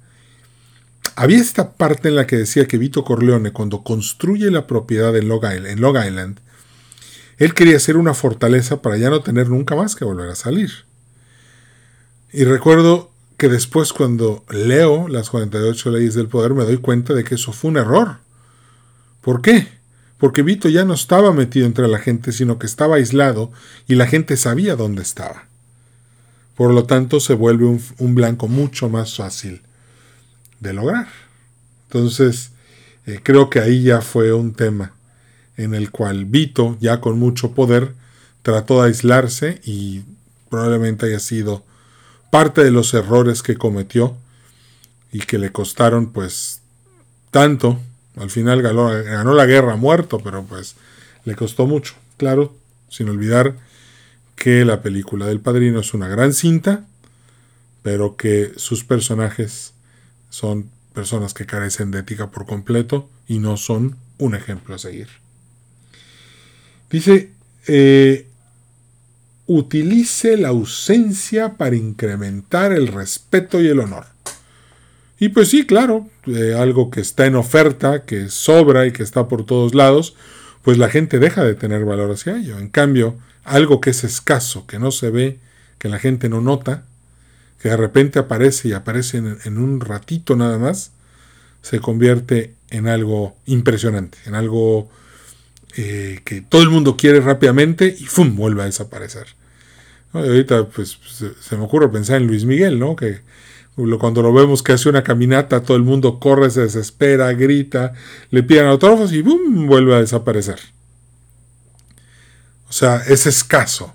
había 1.16 1.40
esta 1.40 1.74
parte 1.74 2.10
en 2.10 2.16
la 2.16 2.26
que 2.26 2.38
decía 2.38 2.68
que 2.68 2.78
Vito 2.78 3.04
Corleone, 3.04 3.52
cuando 3.52 3.84
construye 3.84 4.50
la 4.50 4.68
propiedad 4.68 5.16
en 5.16 5.28
Long 5.28 5.96
Island, 5.96 6.40
él 7.38 7.54
quería 7.54 7.78
hacer 7.78 7.98
una 7.98 8.14
fortaleza 8.14 8.82
para 8.82 8.98
ya 8.98 9.10
no 9.10 9.22
tener 9.22 9.50
nunca 9.50 9.76
más 9.76 9.96
que 9.96 10.06
volver 10.06 10.30
a 10.30 10.36
salir. 10.36 10.72
Y 12.32 12.46
recuerdo 12.46 13.12
que 13.38 13.48
después 13.48 13.94
cuando 13.94 14.44
leo 14.50 15.08
las 15.08 15.30
48 15.30 15.92
leyes 15.92 16.16
del 16.16 16.28
poder 16.28 16.54
me 16.54 16.64
doy 16.64 16.78
cuenta 16.78 17.14
de 17.14 17.24
que 17.24 17.36
eso 17.36 17.52
fue 17.52 17.72
un 17.72 17.78
error. 17.78 18.18
¿Por 19.22 19.42
qué? 19.42 19.68
Porque 20.18 20.42
Vito 20.42 20.70
ya 20.70 20.86
no 20.86 20.94
estaba 20.94 21.34
metido 21.34 21.66
entre 21.66 21.88
la 21.88 22.00
gente, 22.00 22.32
sino 22.32 22.58
que 22.58 22.66
estaba 22.66 22.96
aislado 22.96 23.52
y 23.88 23.96
la 23.96 24.08
gente 24.08 24.38
sabía 24.38 24.76
dónde 24.76 25.02
estaba. 25.02 25.48
Por 26.56 26.72
lo 26.72 26.86
tanto, 26.86 27.20
se 27.20 27.34
vuelve 27.34 27.80
un 27.98 28.16
blanco 28.16 28.48
mucho 28.48 28.90
más 28.90 29.18
fácil 29.18 29.62
de 30.64 30.74
lograr. 30.74 31.08
Entonces, 31.88 32.52
eh, 33.06 33.20
creo 33.22 33.50
que 33.50 33.60
ahí 33.60 33.84
ya 33.84 34.02
fue 34.02 34.34
un 34.34 34.54
tema 34.54 34.94
en 35.58 35.76
el 35.76 35.92
cual 35.92 36.26
Vito, 36.26 36.78
ya 36.80 37.00
con 37.00 37.20
mucho 37.20 37.52
poder, 37.52 37.94
trató 38.42 38.82
de 38.82 38.88
aislarse 38.88 39.62
y 39.64 40.02
probablemente 40.50 41.06
haya 41.06 41.20
sido 41.20 41.64
parte 42.32 42.64
de 42.64 42.72
los 42.72 42.94
errores 42.94 43.44
que 43.44 43.56
cometió 43.56 44.18
y 45.12 45.20
que 45.20 45.38
le 45.38 45.52
costaron 45.52 46.12
pues 46.12 46.62
tanto. 47.30 47.80
Al 48.16 48.32
final 48.32 48.62
ganó, 48.62 48.88
ganó 48.90 49.34
la 49.34 49.46
guerra 49.46 49.76
muerto, 49.76 50.20
pero 50.24 50.44
pues 50.44 50.76
le 51.26 51.36
costó 51.36 51.68
mucho. 51.68 51.94
Claro, 52.18 52.56
sin 52.90 53.10
olvidar 53.10 53.56
que 54.36 54.66
la 54.66 54.82
película 54.82 55.28
del 55.28 55.40
padrino 55.40 55.80
es 55.80 55.94
una 55.94 56.08
gran 56.08 56.34
cinta, 56.34 56.86
pero 57.82 58.16
que 58.16 58.54
sus 58.56 58.84
personajes 58.84 59.73
son 60.34 60.72
personas 60.96 61.36
que 61.36 61.46
carecen 61.46 61.92
de 61.92 62.00
ética 62.00 62.32
por 62.32 62.48
completo 62.48 63.08
y 63.28 63.38
no 63.38 63.56
son 63.56 63.98
un 64.18 64.34
ejemplo 64.34 64.74
a 64.74 64.80
seguir. 64.80 65.08
Dice, 66.90 67.30
eh, 67.68 68.26
utilice 69.46 70.36
la 70.38 70.48
ausencia 70.48 71.54
para 71.54 71.76
incrementar 71.76 72.72
el 72.72 72.88
respeto 72.88 73.62
y 73.62 73.68
el 73.68 73.80
honor. 73.80 74.08
Y 75.20 75.30
pues 75.30 75.50
sí, 75.50 75.68
claro, 75.68 76.10
eh, 76.26 76.56
algo 76.58 76.90
que 76.90 77.02
está 77.02 77.28
en 77.28 77.36
oferta, 77.36 78.04
que 78.04 78.30
sobra 78.30 78.88
y 78.88 78.92
que 78.92 79.04
está 79.04 79.28
por 79.28 79.46
todos 79.46 79.76
lados, 79.76 80.16
pues 80.64 80.80
la 80.80 80.90
gente 80.90 81.20
deja 81.20 81.44
de 81.44 81.54
tener 81.54 81.86
valor 81.86 82.10
hacia 82.10 82.38
ello. 82.38 82.58
En 82.58 82.70
cambio, 82.70 83.20
algo 83.44 83.82
que 83.82 83.92
es 83.92 84.04
escaso, 84.04 84.66
que 84.66 84.80
no 84.80 84.90
se 84.90 85.12
ve, 85.12 85.40
que 85.78 85.90
la 85.90 86.00
gente 86.00 86.28
no 86.28 86.42
nota, 86.42 86.86
que 87.64 87.70
de 87.70 87.78
repente 87.78 88.20
aparece 88.20 88.68
y 88.68 88.74
aparece 88.74 89.20
en, 89.20 89.58
un 89.58 89.80
ratito 89.80 90.36
nada 90.36 90.58
más, 90.58 90.92
se 91.62 91.80
convierte 91.80 92.56
en 92.70 92.90
algo 92.90 93.38
impresionante, 93.46 94.18
en 94.26 94.36
algo 94.36 94.90
eh, 95.78 96.20
que 96.26 96.42
todo 96.42 96.62
el 96.62 96.70
mundo 96.70 96.98
quiere 96.98 97.22
rápidamente 97.22 97.96
y 97.98 98.04
¡fum! 98.04 98.36
vuelve 98.36 98.64
a 98.64 98.66
desaparecer. 98.66 99.28
ahorita 100.12 100.68
pues 100.68 100.98
se, 101.40 101.56
me 101.56 101.64
ocurre 101.64 101.88
pensar 101.88 102.18
en 102.18 102.28
Luis 102.28 102.44
Miguel, 102.44 102.80
¿no? 102.80 102.98
Que 102.98 103.22
cuando 103.98 104.22
lo 104.22 104.34
vemos 104.34 104.62
que 104.62 104.74
hace 104.74 104.90
una 104.90 105.04
caminata, 105.04 105.64
todo 105.64 105.78
el 105.78 105.84
mundo 105.84 106.20
corre, 106.20 106.52
se 106.52 106.64
desespera, 106.64 107.32
grita, 107.32 107.94
le 108.30 108.44
piden 108.44 108.66
autógrafos 108.66 109.14
y 109.14 109.22
¡bum! 109.22 109.68
vuelve 109.68 109.96
a 109.96 110.00
desaparecer. 110.00 110.60
O 112.68 112.74
sea, 112.74 112.98
es 113.08 113.26
escaso 113.26 113.94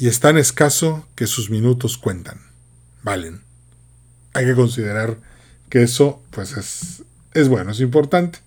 y 0.00 0.08
es 0.08 0.18
tan 0.18 0.38
escaso 0.38 1.06
que 1.14 1.26
sus 1.26 1.50
minutos 1.50 1.98
cuentan, 1.98 2.40
valen. 3.02 3.42
Hay 4.32 4.46
que 4.46 4.54
considerar 4.54 5.18
que 5.68 5.82
eso 5.82 6.22
pues 6.30 6.56
es 6.56 7.02
es 7.34 7.50
bueno, 7.50 7.72
es 7.72 7.80
importante. 7.80 8.38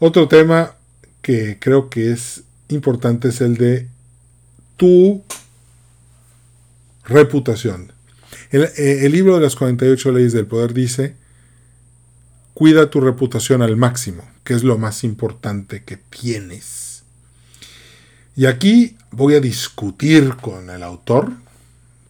Otro 0.00 0.26
tema 0.26 0.74
que 1.22 1.58
creo 1.60 1.88
que 1.90 2.10
es 2.10 2.42
importante 2.68 3.28
es 3.28 3.40
el 3.40 3.56
de 3.56 3.86
tu 4.76 5.22
reputación. 7.04 7.92
El, 8.50 8.64
eh, 8.64 9.06
el, 9.06 9.12
libro 9.12 9.36
de 9.36 9.42
las 9.42 9.54
48 9.54 10.10
leyes 10.10 10.32
del 10.32 10.46
poder 10.46 10.74
dice, 10.74 11.14
cuida 12.52 12.90
tu 12.90 13.00
reputación 13.00 13.62
al 13.62 13.76
máximo, 13.76 14.28
que 14.42 14.54
es 14.54 14.64
lo 14.64 14.76
más 14.76 15.04
importante 15.04 15.84
que 15.84 15.96
tienes. 15.96 16.85
Y 18.36 18.44
aquí 18.44 18.96
voy 19.10 19.34
a 19.34 19.40
discutir 19.40 20.36
con 20.36 20.68
el 20.68 20.82
autor, 20.82 21.32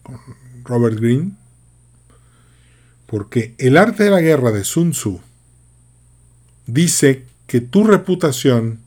con 0.03 0.19
Robert 0.65 0.99
Greene, 0.99 1.31
porque 3.05 3.55
el 3.57 3.77
arte 3.77 4.03
de 4.03 4.09
la 4.11 4.19
guerra 4.19 4.51
de 4.51 4.65
Sun 4.65 4.91
Tzu 4.91 5.21
dice 6.65 7.25
que 7.47 7.61
tu 7.61 7.85
reputación 7.85 8.79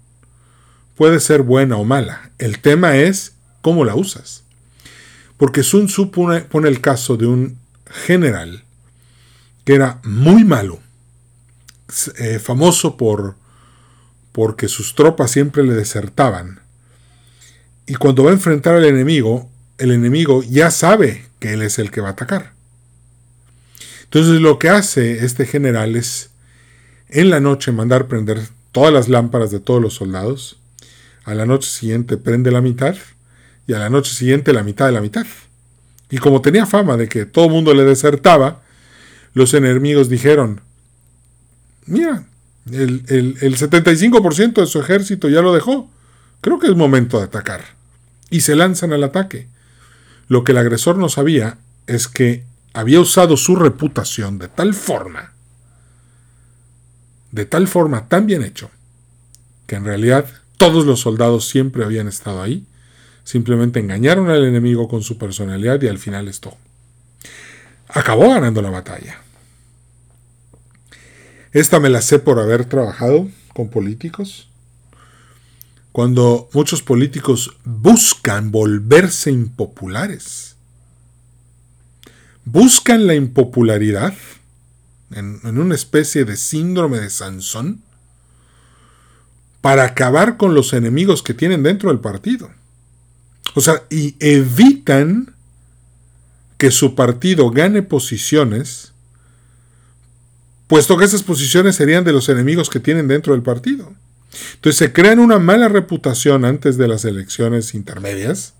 puede 0.95 1.19
ser 1.19 1.41
buena 1.41 1.79
o 1.79 1.85
mala. 1.85 2.31
El 2.39 2.61
tema 2.61 2.97
es 2.97 3.33
cómo 3.63 3.87
la 3.87 3.95
usas. 3.95 4.43
Porque 5.39 5.63
Sun 5.63 5.87
Tzu 5.87 6.11
pone, 6.11 6.45
el 6.69 6.81
caso 6.83 7.17
de 7.17 7.25
un 7.25 7.57
general 7.87 8.65
que 9.65 9.75
era 9.75 9.99
muy 10.05 10.45
malo, 10.45 10.81
eh, 12.19 12.39
famoso 12.39 12.99
por 12.99 13.37
porque 14.33 14.69
sus 14.69 14.95
tropas 14.95 15.31
siempre 15.31 15.65
le 15.65 15.73
desertaban. 15.73 16.60
Y 17.91 17.97
cuando 17.97 18.23
va 18.23 18.31
a 18.31 18.35
enfrentar 18.35 18.77
al 18.77 18.85
enemigo, 18.85 19.51
el 19.77 19.91
enemigo 19.91 20.45
ya 20.45 20.71
sabe 20.71 21.27
que 21.41 21.55
él 21.55 21.63
es 21.63 21.81
el 21.81 21.91
que 21.91 22.01
va 22.01 22.11
a 22.11 22.13
atacar. 22.13 22.53
Entonces 24.05 24.41
lo 24.41 24.61
que 24.61 24.69
hace 24.69 25.25
este 25.25 25.45
general 25.45 25.97
es 25.97 26.31
en 27.09 27.31
la 27.31 27.41
noche 27.41 27.73
mandar 27.73 28.07
prender 28.07 28.43
todas 28.71 28.93
las 28.93 29.09
lámparas 29.09 29.51
de 29.51 29.59
todos 29.59 29.83
los 29.83 29.95
soldados. 29.95 30.57
A 31.25 31.35
la 31.35 31.47
noche 31.47 31.69
siguiente 31.69 32.17
prende 32.17 32.53
la 32.53 32.61
mitad 32.61 32.95
y 33.67 33.73
a 33.73 33.81
la 33.81 33.91
noche 33.91 34.15
siguiente 34.15 34.53
la 34.53 34.63
mitad 34.63 34.87
de 34.87 34.93
la 34.93 35.01
mitad. 35.01 35.27
Y 36.11 36.19
como 36.19 36.43
tenía 36.43 36.67
fama 36.67 36.97
de 36.97 37.09
que 37.09 37.27
todo 37.27 37.47
el 37.47 37.51
mundo 37.51 37.75
le 37.75 37.83
desertaba, 37.83 38.63
los 39.35 39.53
enemigos 39.53 40.09
dijeron, 40.09 40.61
mira, 41.87 42.23
el, 42.71 43.03
el, 43.09 43.37
el 43.41 43.57
75% 43.57 44.61
de 44.61 44.67
su 44.69 44.79
ejército 44.79 45.29
ya 45.29 45.43
lo 45.43 45.53
dejó, 45.53 45.91
creo 46.41 46.61
que 46.61 46.69
es 46.69 46.77
momento 46.77 47.19
de 47.19 47.25
atacar. 47.25 47.80
Y 48.31 48.41
se 48.41 48.57
lanzan 48.57 48.93
al 48.93 49.05
ataque. 49.05 49.49
Lo 50.29 50.45
que 50.45 50.53
el 50.53 50.59
agresor 50.59 50.97
no 50.97 51.09
sabía 51.09 51.59
es 51.87 52.09
que 52.09 52.45
había 52.73 53.01
usado 53.01 53.37
su 53.37 53.57
reputación 53.57 54.39
de 54.39 54.49
tal 54.49 54.75
forma, 54.75 55.33
de 57.33 57.45
tal 57.45 57.67
forma 57.67 58.09
tan 58.09 58.27
bien 58.27 58.43
hecho, 58.43 58.71
que 59.67 59.77
en 59.77 59.85
realidad 59.85 60.27
todos 60.57 60.87
los 60.87 61.01
soldados 61.01 61.49
siempre 61.49 61.85
habían 61.85 62.07
estado 62.07 62.43
ahí, 62.43 62.67
simplemente 63.25 63.81
engañaron 63.81 64.31
al 64.31 64.45
enemigo 64.45 64.89
con 64.89 65.03
su 65.03 65.19
personalidad 65.19 65.83
y 65.83 65.89
al 65.89 65.99
final 65.99 66.29
esto 66.29 66.57
acabó 67.89 68.31
ganando 68.31 68.63
la 68.63 68.71
batalla. 68.71 69.21
Esta 71.53 71.81
me 71.81 71.91
la 71.91 72.01
sé 72.03 72.19
por 72.19 72.39
haber 72.39 72.65
trabajado 72.65 73.29
con 73.53 73.71
políticos. 73.71 74.50
Cuando 75.93 76.49
muchos 76.53 76.83
políticos 76.83 77.57
buscan 77.65 78.51
volverse 78.51 79.31
impopulares 79.31 80.51
buscan 82.45 83.07
la 83.07 83.15
impopularidad 83.15 84.15
en, 85.13 85.41
una 85.45 85.75
especie 85.75 86.25
de 86.25 86.37
síndrome 86.37 86.99
de 86.99 87.11
Sansón 87.11 87.83
para 89.61 89.85
acabar 89.85 90.37
con 90.37 90.55
los 90.55 90.73
enemigos 90.73 91.23
que 91.23 91.35
tienen 91.35 91.63
dentro 91.63 91.91
del 91.91 92.01
partido. 92.01 92.51
O 93.55 93.61
sea, 93.61 93.83
y 93.91 94.17
evitan 94.21 95.35
que 96.57 96.71
su 96.71 96.95
partido 96.95 97.51
gane 97.51 97.83
posiciones, 97.83 98.93
puesto 100.67 100.97
que 100.97 101.05
esas 101.05 101.23
posiciones 101.23 101.77
serían 101.77 102.05
de 102.05 102.13
los 102.13 102.29
enemigos 102.29 102.71
que 102.71 102.81
tienen 102.81 103.09
dentro 103.09 103.33
del 103.33 103.43
partido. 103.43 103.93
Entonces 104.55 104.77
se 104.77 104.93
crean 104.93 105.19
una 105.19 105.39
mala 105.39 105.69
reputación 105.69 106.45
antes 106.45 106.77
de 106.77 106.89
las 106.89 107.05
elecciones 107.05 107.75
intermedias, 107.75 108.55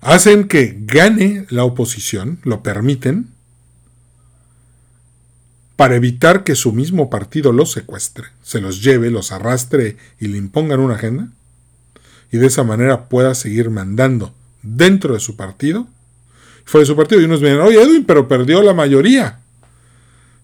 hacen 0.00 0.46
que 0.46 0.76
gane 0.80 1.46
la 1.50 1.64
oposición, 1.64 2.38
lo 2.44 2.62
permiten, 2.62 3.28
para 5.74 5.96
evitar 5.96 6.42
que 6.42 6.54
su 6.54 6.72
mismo 6.72 7.10
partido 7.10 7.52
los 7.52 7.72
secuestre, 7.72 8.28
se 8.42 8.60
los 8.60 8.82
lleve, 8.82 9.10
los 9.10 9.30
arrastre 9.30 9.96
y 10.18 10.28
le 10.28 10.38
impongan 10.38 10.80
una 10.80 10.94
agenda, 10.94 11.28
y 12.32 12.38
de 12.38 12.46
esa 12.46 12.64
manera 12.64 13.08
pueda 13.08 13.34
seguir 13.34 13.70
mandando 13.70 14.34
dentro 14.62 15.14
de 15.14 15.20
su 15.20 15.36
partido, 15.36 15.86
fue 16.64 16.80
de 16.80 16.86
su 16.86 16.96
partido, 16.96 17.20
y 17.20 17.24
unos 17.24 17.42
me 17.42 17.54
oye 17.54 17.80
Edwin, 17.80 18.04
pero 18.04 18.26
perdió 18.26 18.62
la 18.62 18.74
mayoría. 18.74 19.40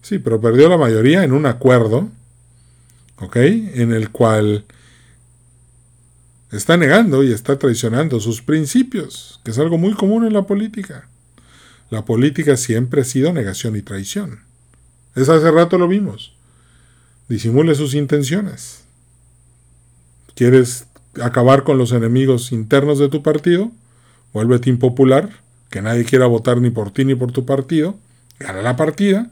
Sí, 0.02 0.18
pero 0.18 0.40
perdió 0.40 0.68
la 0.68 0.76
mayoría 0.76 1.24
en 1.24 1.32
un 1.32 1.46
acuerdo, 1.46 2.08
En 3.20 3.92
el 3.92 4.10
cual 4.10 4.64
está 6.50 6.76
negando 6.76 7.22
y 7.22 7.32
está 7.32 7.58
traicionando 7.58 8.20
sus 8.20 8.42
principios, 8.42 9.40
que 9.44 9.52
es 9.52 9.58
algo 9.58 9.78
muy 9.78 9.94
común 9.94 10.26
en 10.26 10.32
la 10.32 10.42
política. 10.42 11.08
La 11.90 12.04
política 12.04 12.56
siempre 12.56 13.02
ha 13.02 13.04
sido 13.04 13.32
negación 13.32 13.76
y 13.76 13.82
traición. 13.82 14.40
Es 15.14 15.28
hace 15.28 15.50
rato 15.50 15.78
lo 15.78 15.88
vimos. 15.88 16.34
Disimule 17.28 17.74
sus 17.74 17.94
intenciones. 17.94 18.82
¿Quieres 20.34 20.86
acabar 21.20 21.62
con 21.64 21.78
los 21.78 21.92
enemigos 21.92 22.52
internos 22.52 22.98
de 22.98 23.08
tu 23.08 23.22
partido? 23.22 23.70
Vuélvete 24.32 24.70
impopular, 24.70 25.30
que 25.70 25.82
nadie 25.82 26.04
quiera 26.04 26.26
votar 26.26 26.60
ni 26.60 26.70
por 26.70 26.90
ti 26.92 27.04
ni 27.04 27.14
por 27.14 27.32
tu 27.32 27.44
partido. 27.44 27.96
Gana 28.38 28.62
la 28.62 28.76
partida, 28.76 29.30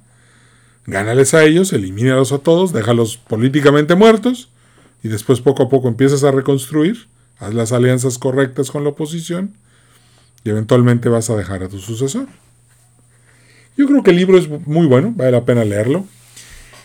gánales 0.90 1.34
a 1.34 1.44
ellos, 1.44 1.72
elimínalos 1.72 2.32
a 2.32 2.38
todos, 2.38 2.72
déjalos 2.72 3.16
políticamente 3.16 3.94
muertos 3.94 4.50
y 5.02 5.08
después 5.08 5.40
poco 5.40 5.62
a 5.62 5.68
poco 5.68 5.88
empiezas 5.88 6.24
a 6.24 6.30
reconstruir, 6.30 7.06
haz 7.38 7.54
las 7.54 7.72
alianzas 7.72 8.18
correctas 8.18 8.70
con 8.70 8.84
la 8.84 8.90
oposición 8.90 9.54
y 10.44 10.50
eventualmente 10.50 11.08
vas 11.08 11.30
a 11.30 11.36
dejar 11.36 11.62
a 11.62 11.68
tu 11.68 11.78
sucesor. 11.78 12.26
Yo 13.76 13.86
creo 13.86 14.02
que 14.02 14.10
el 14.10 14.16
libro 14.16 14.36
es 14.36 14.48
muy 14.66 14.86
bueno, 14.86 15.12
vale 15.16 15.32
la 15.32 15.44
pena 15.44 15.64
leerlo. 15.64 16.06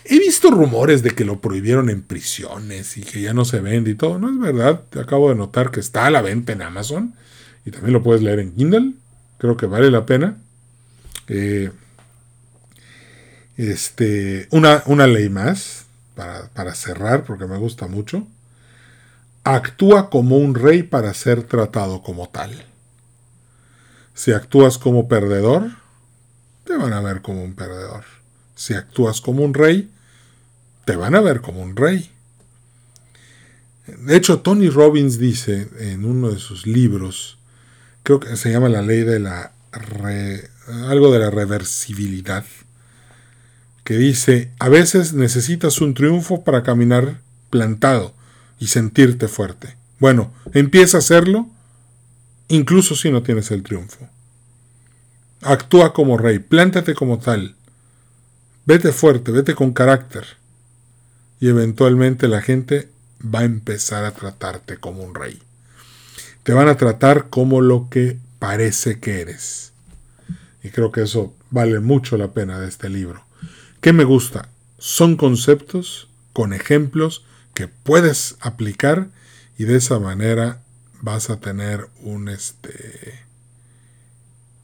He 0.04 0.18
visto 0.18 0.50
rumores 0.50 1.02
de 1.02 1.10
que 1.10 1.24
lo 1.24 1.40
prohibieron 1.40 1.90
en 1.90 2.00
prisiones 2.00 2.96
y 2.96 3.02
que 3.02 3.20
ya 3.20 3.34
no 3.34 3.44
se 3.44 3.60
vende 3.60 3.90
y 3.90 3.94
todo. 3.96 4.18
No 4.18 4.30
es 4.30 4.38
verdad. 4.38 4.82
Acabo 4.98 5.30
de 5.30 5.34
notar 5.34 5.72
que 5.72 5.80
está 5.80 6.06
a 6.06 6.10
la 6.10 6.22
venta 6.22 6.52
en 6.52 6.62
Amazon 6.62 7.14
y 7.64 7.72
también 7.72 7.92
lo 7.92 8.02
puedes 8.04 8.22
leer 8.22 8.38
en 8.38 8.52
Kindle. 8.52 8.92
Creo 9.38 9.56
que 9.56 9.66
vale 9.66 9.90
la 9.90 10.06
pena. 10.06 10.36
Eh, 11.26 11.70
este, 13.56 14.48
una, 14.50 14.82
una 14.86 15.06
ley 15.06 15.28
más 15.28 15.86
para, 16.14 16.74
cerrar, 16.74 17.24
porque 17.24 17.46
me 17.46 17.58
gusta 17.58 17.86
mucho, 17.86 18.26
actúa 19.44 20.10
como 20.10 20.38
un 20.38 20.54
rey 20.54 20.82
para 20.82 21.12
ser 21.14 21.42
tratado 21.42 22.02
como 22.02 22.28
tal. 22.28 22.66
Si 24.14 24.32
actúas 24.32 24.78
como 24.78 25.08
perdedor, 25.08 25.72
te 26.64 26.76
van 26.76 26.92
a 26.94 27.00
ver 27.00 27.20
como 27.20 27.44
un 27.44 27.54
perdedor. 27.54 28.04
Si 28.54 28.74
actúas 28.74 29.20
como 29.20 29.44
un 29.44 29.52
rey, 29.52 29.90
te 30.86 30.96
van 30.96 31.14
a 31.14 31.20
ver 31.20 31.42
como 31.42 31.60
un 31.60 31.76
rey. 31.76 32.10
De 33.86 34.16
hecho, 34.16 34.40
Tony 34.40 34.68
Robbins 34.68 35.18
dice 35.18 35.68
en 35.78 36.04
uno 36.04 36.30
de 36.30 36.38
sus 36.38 36.66
libros, 36.66 37.38
creo 38.02 38.20
que 38.20 38.36
se 38.36 38.50
llama 38.50 38.68
la 38.68 38.82
ley 38.82 39.02
de 39.02 39.20
la 39.20 39.52
algo 40.88 41.12
de 41.12 41.18
la 41.18 41.30
reversibilidad, 41.30 42.44
que 43.86 43.96
dice, 43.96 44.50
a 44.58 44.68
veces 44.68 45.12
necesitas 45.12 45.80
un 45.80 45.94
triunfo 45.94 46.42
para 46.42 46.64
caminar 46.64 47.20
plantado 47.50 48.12
y 48.58 48.66
sentirte 48.66 49.28
fuerte. 49.28 49.76
Bueno, 50.00 50.32
empieza 50.54 50.96
a 50.96 50.98
hacerlo 50.98 51.46
incluso 52.48 52.96
si 52.96 53.12
no 53.12 53.22
tienes 53.22 53.52
el 53.52 53.62
triunfo. 53.62 54.08
Actúa 55.40 55.92
como 55.92 56.18
rey, 56.18 56.40
plántate 56.40 56.96
como 56.96 57.20
tal. 57.20 57.54
Vete 58.64 58.90
fuerte, 58.90 59.30
vete 59.30 59.54
con 59.54 59.72
carácter. 59.72 60.26
Y 61.38 61.46
eventualmente 61.48 62.26
la 62.26 62.42
gente 62.42 62.88
va 63.22 63.40
a 63.40 63.44
empezar 63.44 64.04
a 64.04 64.10
tratarte 64.10 64.78
como 64.78 65.04
un 65.04 65.14
rey. 65.14 65.40
Te 66.42 66.54
van 66.54 66.66
a 66.66 66.76
tratar 66.76 67.28
como 67.28 67.60
lo 67.60 67.88
que 67.88 68.18
parece 68.40 68.98
que 68.98 69.20
eres. 69.20 69.70
Y 70.64 70.70
creo 70.70 70.90
que 70.90 71.02
eso 71.02 71.32
vale 71.52 71.78
mucho 71.78 72.16
la 72.16 72.32
pena 72.32 72.58
de 72.58 72.66
este 72.66 72.88
libro. 72.88 73.25
¿Qué 73.86 73.92
me 73.92 74.02
gusta? 74.02 74.48
Son 74.78 75.16
conceptos 75.16 76.08
con 76.32 76.52
ejemplos 76.52 77.24
que 77.54 77.68
puedes 77.68 78.36
aplicar 78.40 79.10
y 79.58 79.62
de 79.62 79.76
esa 79.76 80.00
manera 80.00 80.60
vas 81.02 81.30
a 81.30 81.38
tener 81.38 81.88
un 82.02 82.28
este 82.28 83.24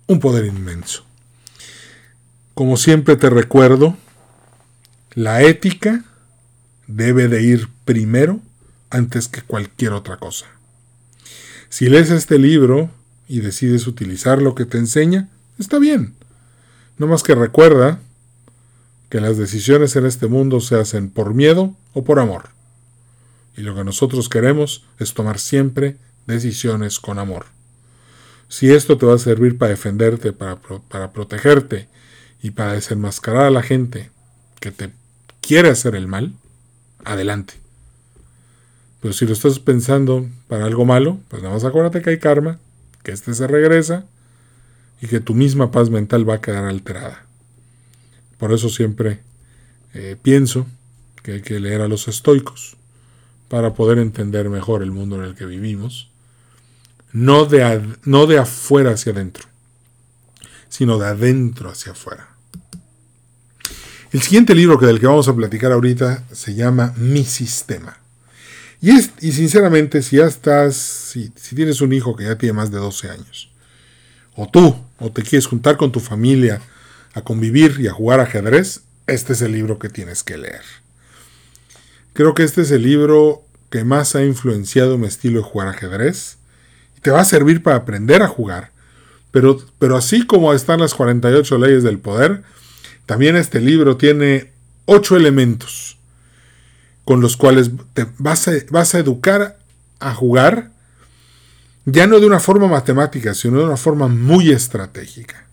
un 0.09 0.19
poder 0.19 0.47
inmenso. 0.47 1.05
Como 2.55 2.77
siempre 2.77 3.15
te 3.15 3.31
recuerdo 3.31 3.97
La 5.15 5.43
ética 5.43 6.05
debe 6.89 7.29
de 7.29 7.45
ir 7.45 7.69
primero 7.85 8.41
antes 8.91 9.29
que 9.29 9.43
cualquier 9.43 9.93
otra 9.93 10.17
cosa. 10.17 10.47
Si 11.69 11.89
lees 11.89 12.11
este 12.11 12.41
libro 12.41 12.91
y 13.29 13.39
decides 13.39 13.87
utilizar 13.87 14.43
lo 14.43 14.57
que 14.57 14.65
te 14.65 14.79
enseña, 14.79 15.29
está 15.61 15.79
bien. 15.79 16.17
No 16.99 17.07
más 17.07 17.23
que 17.23 17.37
recuerda 17.37 18.01
que 19.13 19.21
las 19.21 19.37
decisiones 19.37 19.95
en 19.97 20.07
este 20.07 20.27
mundo 20.27 20.61
se 20.61 20.75
hacen 20.75 21.11
por 21.11 21.35
miedo 21.35 21.77
o 21.93 22.03
por 22.03 22.19
amor. 22.19 22.49
Y 23.59 23.61
lo 23.61 23.75
que 23.75 23.85
nosotros 23.85 24.31
queremos 24.31 24.87
es 24.99 25.13
tomar 25.13 25.39
siempre 25.39 25.99
decisiones 26.27 26.99
con 26.99 27.19
amor. 27.19 27.45
Si 28.49 28.73
esto 28.73 28.97
te 28.97 29.05
va 29.05 29.17
a 29.17 29.19
servir 29.19 29.59
para 29.59 29.69
defenderte, 29.69 30.33
para, 30.33 30.57
para 30.89 31.13
protegerte 31.13 31.89
y 32.43 32.53
para 32.53 32.73
desenmascarar 32.73 33.45
a 33.45 33.51
la 33.51 33.63
gente 33.63 34.11
que 34.61 34.73
te 34.73 34.89
quiere 35.43 35.69
hacer 35.69 35.95
el 35.95 36.07
mal, 36.09 36.33
adelante. 37.05 37.53
Pero 39.03 39.13
si 39.13 39.27
lo 39.27 39.35
estás 39.35 39.59
pensando 39.59 40.27
para 40.49 40.65
algo 40.65 40.87
malo, 40.87 41.21
pues 41.29 41.43
nada 41.43 41.53
más 41.53 41.65
acuérdate 41.65 42.01
que 42.01 42.09
hay 42.09 42.19
karma, 42.19 42.61
que 43.03 43.13
este 43.13 43.35
se 43.35 43.47
regresa 43.47 44.07
y 45.03 45.07
que 45.07 45.21
tu 45.21 45.35
misma 45.35 45.71
paz 45.71 45.91
mental 45.91 46.27
va 46.27 46.37
a 46.37 46.41
quedar 46.41 46.65
alterada. 46.65 47.27
Por 48.43 48.53
eso 48.53 48.69
siempre 48.69 49.21
eh, 49.95 50.17
pienso 50.21 50.67
que 51.23 51.35
hay 51.35 51.43
que 51.43 51.61
leer 51.61 51.81
a 51.81 51.87
los 51.87 52.09
estoicos 52.09 52.77
para 53.47 53.73
poder 53.73 53.99
entender 53.99 54.51
mejor 54.51 54.83
el 54.83 54.91
mundo 54.91 55.15
en 55.15 55.23
el 55.23 55.37
que 55.37 55.47
vivimos, 55.47 56.11
no 57.13 57.45
de, 57.45 57.81
no 58.03 58.27
de 58.27 58.39
afuera 58.39 58.91
hacia 58.91 59.13
adentro, 59.13 59.45
sino 60.69 60.99
de 60.99 61.07
adentro 61.07 61.71
hacia 61.71 61.93
afuera. 61.93 62.31
El 64.11 64.21
siguiente 64.23 64.57
libro 64.57 64.77
que 64.77 64.87
del 64.87 64.99
que 64.99 65.07
vamos 65.07 65.29
a 65.29 65.37
platicar 65.37 65.71
ahorita 65.71 66.25
se 66.33 66.57
llama 66.57 66.95
Mi 66.97 67.23
Sistema. 67.23 67.97
Y, 68.81 68.91
es, 68.91 69.13
y 69.21 69.31
sinceramente, 69.31 70.03
si 70.03 70.17
ya 70.17 70.27
estás, 70.27 70.75
si, 70.75 71.31
si 71.37 71.55
tienes 71.55 71.81
un 71.81 71.93
hijo 71.93 72.17
que 72.17 72.25
ya 72.25 72.37
tiene 72.37 72.55
más 72.55 72.73
de 72.73 72.79
12 72.79 73.09
años, 73.09 73.53
o 74.35 74.49
tú, 74.49 74.75
o 74.99 75.13
te 75.13 75.23
quieres 75.23 75.47
juntar 75.47 75.77
con 75.77 75.93
tu 75.93 76.01
familia 76.01 76.61
a 77.15 77.23
convivir 77.23 77.77
y 77.81 77.89
a 77.89 77.93
jugar 77.93 78.21
ajedrez, 78.21 78.83
este 79.07 79.33
es 79.33 79.43
el 79.43 79.53
libro 79.53 79.79
que 79.79 79.89
tienes 79.89 80.23
que 80.23 80.39
leer. 80.39 80.63
Creo 82.13 82.35
que 82.35 82.43
este 82.43 82.63
es 82.63 82.71
el 82.71 82.83
libro 82.83 83.43
que 83.71 83.85
más 83.85 84.15
ha 84.15 84.25
influenciado 84.25 84.99
mi 84.99 85.07
estilo 85.07 85.39
de 85.39 85.45
jugar 85.45 85.69
ajedrez. 85.69 86.37
Te 87.01 87.11
va 87.11 87.21
a 87.21 87.25
servir 87.25 87.63
para 87.63 87.77
aprender 87.77 88.23
a 88.23 88.29
jugar. 88.29 88.71
Pero, 89.31 89.59
pero 89.79 89.97
así 89.97 90.27
como 90.27 90.53
están 90.53 90.81
las 90.81 90.95
48 90.95 91.59
leyes 91.59 91.83
del 91.83 91.99
poder, 91.99 92.43
también 93.07 93.35
este 93.37 93.61
libro 93.61 93.97
tiene 93.97 94.53
ocho 94.85 95.17
elementos 95.17 95.97
con 97.05 97.21
los 97.21 97.37
cuales 97.37 97.71
te 97.95 98.07
vas 98.19 98.95
a 98.95 98.99
educar 98.99 99.59
a 100.01 100.15
jugar 100.15 100.71
ya 101.85 102.07
no 102.07 102.21
de 102.21 102.27
una 102.27 102.41
forma 102.41 102.69
matemática, 102.69 103.35
sino 103.35 103.59
de 103.59 103.65
una 103.65 103.77
forma 103.77 104.07
muy 104.07 104.53
estratégica. 104.53 105.47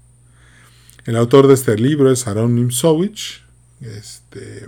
El 1.10 1.16
autor 1.16 1.48
de 1.48 1.56
este 1.56 1.76
libro 1.76 2.12
es 2.12 2.28
Aaron 2.28 2.54
Nimzowicz, 2.54 3.42
este, 3.82 4.68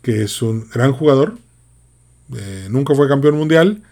que 0.00 0.22
es 0.22 0.42
un 0.42 0.70
gran 0.70 0.92
jugador, 0.92 1.38
eh, 2.36 2.68
nunca 2.70 2.94
fue 2.94 3.08
campeón 3.08 3.36
mundial, 3.36 3.82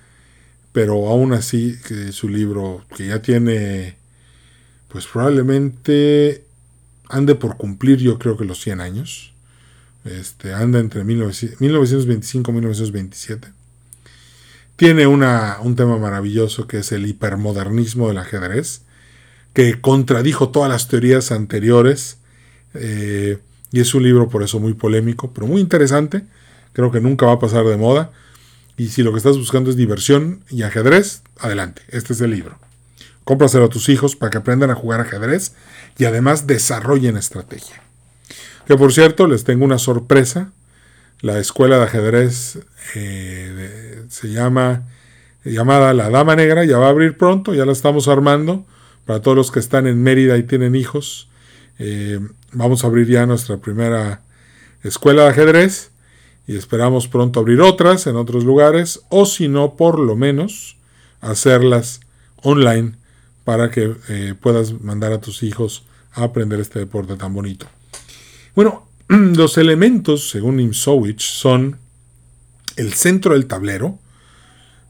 pero 0.70 1.08
aún 1.08 1.32
así 1.32 1.74
su 2.12 2.28
libro, 2.28 2.84
que 2.96 3.08
ya 3.08 3.20
tiene, 3.20 3.96
pues 4.86 5.08
probablemente 5.08 6.44
ande 7.08 7.34
por 7.34 7.56
cumplir 7.56 7.98
yo 7.98 8.16
creo 8.16 8.36
que 8.36 8.44
los 8.44 8.60
100 8.60 8.80
años. 8.80 9.34
Este, 10.04 10.54
anda 10.54 10.78
entre 10.78 11.02
1925 11.02 12.52
y 12.52 12.54
1927. 12.54 13.48
Tiene 14.76 15.08
una, 15.08 15.58
un 15.60 15.74
tema 15.74 15.98
maravilloso 15.98 16.68
que 16.68 16.78
es 16.78 16.92
el 16.92 17.04
hipermodernismo 17.08 18.06
del 18.06 18.18
ajedrez, 18.18 18.82
que 19.54 19.80
contradijo 19.80 20.50
todas 20.50 20.68
las 20.68 20.88
teorías 20.88 21.32
anteriores. 21.32 22.18
Eh, 22.74 23.38
y 23.72 23.80
es 23.80 23.94
un 23.94 24.02
libro 24.02 24.28
por 24.28 24.42
eso 24.42 24.60
muy 24.60 24.74
polémico, 24.74 25.32
pero 25.32 25.46
muy 25.46 25.60
interesante. 25.60 26.24
Creo 26.72 26.90
que 26.90 27.00
nunca 27.00 27.26
va 27.26 27.32
a 27.32 27.38
pasar 27.38 27.64
de 27.64 27.76
moda. 27.76 28.10
Y 28.76 28.88
si 28.88 29.02
lo 29.02 29.12
que 29.12 29.18
estás 29.18 29.38
buscando 29.38 29.70
es 29.70 29.76
diversión 29.76 30.44
y 30.50 30.62
ajedrez, 30.62 31.22
adelante, 31.38 31.82
este 31.88 32.12
es 32.12 32.20
el 32.20 32.32
libro. 32.32 32.58
Cómpraselo 33.22 33.66
a 33.66 33.68
tus 33.68 33.88
hijos 33.88 34.16
para 34.16 34.30
que 34.30 34.38
aprendan 34.38 34.70
a 34.70 34.74
jugar 34.74 35.00
ajedrez 35.00 35.54
y 35.96 36.04
además 36.04 36.46
desarrollen 36.46 37.16
estrategia. 37.16 37.80
Que 38.66 38.76
por 38.76 38.92
cierto, 38.92 39.28
les 39.28 39.44
tengo 39.44 39.64
una 39.64 39.78
sorpresa. 39.78 40.50
La 41.20 41.38
escuela 41.38 41.78
de 41.78 41.84
ajedrez 41.84 42.58
eh, 42.96 44.04
se 44.08 44.28
llama 44.28 44.82
llamada 45.44 45.92
La 45.94 46.10
Dama 46.10 46.36
Negra, 46.36 46.64
ya 46.64 46.78
va 46.78 46.86
a 46.86 46.90
abrir 46.90 47.16
pronto, 47.16 47.54
ya 47.54 47.64
la 47.64 47.72
estamos 47.72 48.08
armando. 48.08 48.66
Para 49.04 49.20
todos 49.20 49.36
los 49.36 49.50
que 49.50 49.60
están 49.60 49.86
en 49.86 50.02
Mérida 50.02 50.36
y 50.38 50.44
tienen 50.44 50.74
hijos, 50.74 51.28
eh, 51.78 52.20
vamos 52.52 52.84
a 52.84 52.86
abrir 52.86 53.08
ya 53.08 53.26
nuestra 53.26 53.58
primera 53.58 54.22
escuela 54.82 55.24
de 55.24 55.28
ajedrez 55.30 55.90
y 56.46 56.56
esperamos 56.56 57.08
pronto 57.08 57.40
abrir 57.40 57.60
otras 57.60 58.06
en 58.06 58.16
otros 58.16 58.44
lugares 58.44 59.00
o 59.08 59.26
si 59.26 59.48
no, 59.48 59.74
por 59.76 59.98
lo 59.98 60.16
menos 60.16 60.76
hacerlas 61.20 62.00
online 62.42 62.94
para 63.44 63.70
que 63.70 63.94
eh, 64.08 64.34
puedas 64.40 64.80
mandar 64.80 65.12
a 65.12 65.20
tus 65.20 65.42
hijos 65.42 65.84
a 66.12 66.24
aprender 66.24 66.60
este 66.60 66.78
deporte 66.78 67.16
tan 67.16 67.34
bonito. 67.34 67.66
Bueno, 68.54 68.88
los 69.08 69.58
elementos, 69.58 70.30
según 70.30 70.60
Imsowich, 70.60 71.22
son 71.22 71.78
el 72.76 72.92
centro 72.94 73.34
del 73.34 73.46
tablero, 73.46 73.98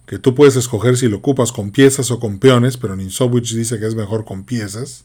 que 0.06 0.18
tú 0.18 0.34
puedes 0.34 0.56
escoger 0.56 0.96
si 0.96 1.08
lo 1.08 1.18
ocupas 1.18 1.52
con 1.52 1.70
piezas 1.70 2.10
o 2.10 2.20
con 2.20 2.38
peones, 2.38 2.76
pero 2.76 3.00
Imsowich 3.00 3.54
dice 3.54 3.78
que 3.78 3.86
es 3.86 3.94
mejor 3.94 4.24
con 4.24 4.44
piezas. 4.44 5.04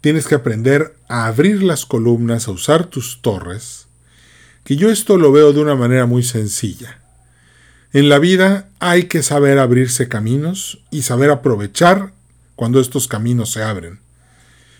Tienes 0.00 0.26
que 0.26 0.34
aprender 0.34 0.96
a 1.08 1.26
abrir 1.26 1.62
las 1.62 1.86
columnas, 1.86 2.46
a 2.46 2.52
usar 2.52 2.86
tus 2.86 3.22
torres, 3.22 3.86
que 4.62 4.76
yo 4.76 4.90
esto 4.90 5.16
lo 5.16 5.32
veo 5.32 5.52
de 5.52 5.60
una 5.60 5.74
manera 5.74 6.06
muy 6.06 6.22
sencilla. 6.22 7.00
En 7.92 8.08
la 8.08 8.18
vida 8.18 8.68
hay 8.80 9.04
que 9.04 9.22
saber 9.22 9.58
abrirse 9.58 10.08
caminos 10.08 10.80
y 10.90 11.02
saber 11.02 11.30
aprovechar 11.30 12.12
cuando 12.56 12.80
estos 12.80 13.08
caminos 13.08 13.52
se 13.52 13.62
abren. 13.62 14.00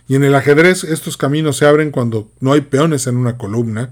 Y 0.08 0.16
en 0.16 0.24
el 0.24 0.34
ajedrez 0.34 0.84
estos 0.84 1.16
caminos 1.16 1.56
se 1.56 1.66
abren 1.66 1.90
cuando 1.90 2.30
no 2.40 2.52
hay 2.52 2.60
peones 2.60 3.06
en 3.06 3.16
una 3.16 3.38
columna. 3.38 3.90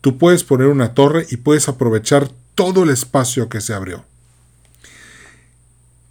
Tú 0.00 0.18
puedes 0.18 0.44
poner 0.44 0.68
una 0.68 0.94
torre 0.94 1.26
y 1.30 1.38
puedes 1.38 1.68
aprovechar 1.68 2.28
todo 2.56 2.82
el 2.82 2.90
espacio 2.90 3.48
que 3.48 3.60
se 3.60 3.74
abrió. 3.74 4.04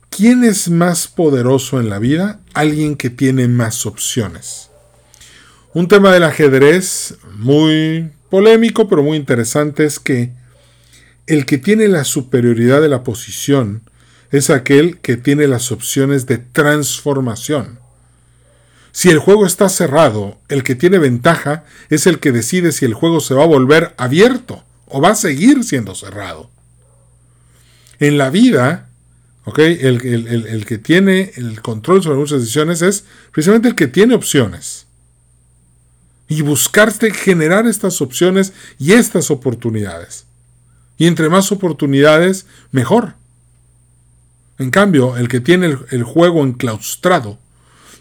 ¿Quién 0.10 0.46
es 0.46 0.70
más 0.70 1.10
poderoso 1.10 1.82
en 1.82 1.90
la 1.90 2.00
vida? 2.00 2.40
Alguien 2.54 2.96
que 2.96 3.10
tiene 3.10 3.50
más 3.50 3.86
opciones. 3.86 4.70
Un 5.74 5.90
tema 5.90 6.14
del 6.14 6.24
ajedrez 6.24 7.16
muy 7.34 8.12
polémico 8.30 8.88
pero 8.88 9.04
muy 9.04 9.18
interesante 9.18 9.84
es 9.84 10.00
que 10.00 10.32
el 11.28 11.46
que 11.46 11.58
tiene 11.58 11.90
la 11.90 12.06
superioridad 12.06 12.80
de 12.80 12.88
la 12.88 13.04
posición 13.04 13.82
es 14.32 14.50
aquel 14.50 15.00
que 15.00 15.18
tiene 15.18 15.48
las 15.48 15.72
opciones 15.72 16.28
de 16.28 16.38
transformación. 16.38 17.80
Si 18.92 19.10
el 19.10 19.20
juego 19.20 19.46
está 19.46 19.68
cerrado, 19.68 20.38
el 20.48 20.64
que 20.64 20.76
tiene 20.76 21.00
ventaja 21.00 21.66
es 21.90 22.08
el 22.08 22.20
que 22.20 22.32
decide 22.32 22.72
si 22.72 22.86
el 22.86 22.94
juego 22.94 23.20
se 23.20 23.34
va 23.34 23.44
a 23.44 23.48
volver 23.48 23.94
abierto 23.98 24.64
o 24.88 25.02
va 25.02 25.12
a 25.12 25.16
seguir 25.16 25.64
siendo 25.64 25.96
cerrado. 25.96 26.50
En 28.00 28.18
la 28.18 28.30
vida, 28.30 28.90
el, 29.58 30.06
el 30.48 30.66
que 30.66 30.78
tiene 30.78 31.32
el 31.36 31.62
control 31.62 32.04
sobre 32.04 32.18
muchas 32.18 32.42
decisiones 32.42 32.82
es 32.82 33.06
precisamente 33.32 33.68
el 33.68 33.76
que 33.76 33.88
tiene 33.88 34.16
opciones. 34.16 34.88
Y 36.28 36.42
buscarte 36.42 37.12
generar 37.12 37.68
estas 37.68 38.02
opciones 38.02 38.54
y 38.80 38.94
estas 38.94 39.30
oportunidades. 39.32 40.26
Y 40.98 41.08
entre 41.08 41.30
más 41.30 41.52
oportunidades, 41.52 42.46
mejor. 42.72 43.16
En 44.58 44.72
cambio, 44.72 45.18
el 45.18 45.28
que 45.28 45.42
tiene 45.42 45.78
el, 45.92 46.04
juego 46.04 46.44
enclaustrado, 46.44 47.38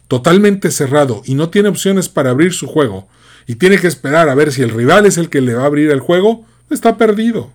totalmente 0.07 0.71
cerrado 0.71 1.23
y 1.25 1.35
no 1.35 1.51
tiene 1.51 1.69
opciones 1.69 2.09
para 2.09 2.31
abrir 2.31 2.53
su 2.53 2.67
juego, 2.67 3.09
y 3.47 3.57
tiene 3.57 3.79
que 3.79 3.89
esperar 3.89 4.29
a 4.29 4.35
ver 4.35 4.53
si 4.53 4.63
el 4.63 4.71
rival 4.71 5.05
es 5.05 5.19
el 5.19 5.29
que 5.29 5.41
le 5.41 5.55
va 5.55 5.65
a 5.65 5.67
abrir 5.67 5.91
el 5.91 6.01
juego, 6.01 6.47
está 6.71 6.97
perdido. 6.97 7.53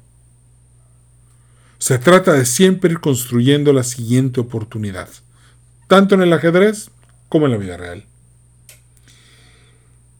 Se 1.77 1.97
trata 1.97 2.33
de 2.33 2.45
siempre 2.45 2.91
ir 2.91 2.99
construyendo 2.99 3.73
la 3.73 3.83
siguiente 3.83 4.41
oportunidad, 4.41 5.09
tanto 5.87 6.15
en 6.15 6.21
el 6.21 6.33
ajedrez 6.33 6.91
como 7.29 7.45
en 7.45 7.53
la 7.53 7.57
vida 7.57 7.77
real. 7.77 8.05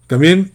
También 0.07 0.53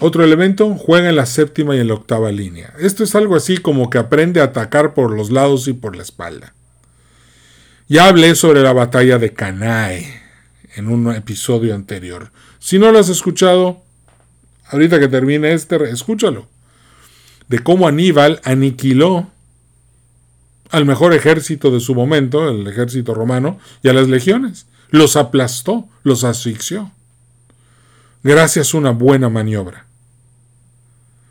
otro 0.00 0.24
elemento, 0.24 0.74
juega 0.74 1.08
en 1.08 1.16
la 1.16 1.26
séptima 1.26 1.76
y 1.76 1.80
en 1.80 1.88
la 1.88 1.94
octava 1.94 2.32
línea. 2.32 2.74
Esto 2.78 3.04
es 3.04 3.14
algo 3.14 3.36
así 3.36 3.58
como 3.58 3.90
que 3.90 3.98
aprende 3.98 4.40
a 4.40 4.44
atacar 4.44 4.92
por 4.92 5.12
los 5.14 5.30
lados 5.30 5.68
y 5.68 5.72
por 5.72 5.94
la 5.94 6.02
espalda. 6.02 6.52
Ya 7.88 8.08
hablé 8.08 8.34
sobre 8.34 8.62
la 8.62 8.72
batalla 8.72 9.18
de 9.18 9.32
Cannae 9.32 10.20
en 10.74 10.88
un 10.88 11.14
episodio 11.14 11.74
anterior. 11.74 12.32
Si 12.58 12.78
no 12.78 12.90
lo 12.90 12.98
has 12.98 13.08
escuchado, 13.08 13.82
ahorita 14.66 14.98
que 14.98 15.08
termine 15.08 15.52
este, 15.52 15.76
escúchalo, 15.90 16.48
de 17.48 17.58
cómo 17.58 17.86
Aníbal 17.86 18.40
aniquiló 18.44 19.30
al 20.70 20.86
mejor 20.86 21.14
ejército 21.14 21.70
de 21.70 21.80
su 21.80 21.94
momento, 21.94 22.48
el 22.48 22.66
ejército 22.66 23.14
romano, 23.14 23.58
y 23.82 23.88
a 23.88 23.92
las 23.92 24.08
legiones. 24.08 24.66
Los 24.90 25.16
aplastó, 25.16 25.88
los 26.02 26.24
asfixió. 26.24 26.90
Gracias 28.22 28.74
a 28.74 28.78
una 28.78 28.90
buena 28.90 29.28
maniobra. 29.28 29.86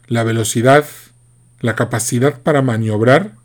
La 0.07 0.23
velocidad, 0.23 0.85
la 1.59 1.75
capacidad 1.75 2.41
para 2.41 2.61
maniobrar, 2.61 3.35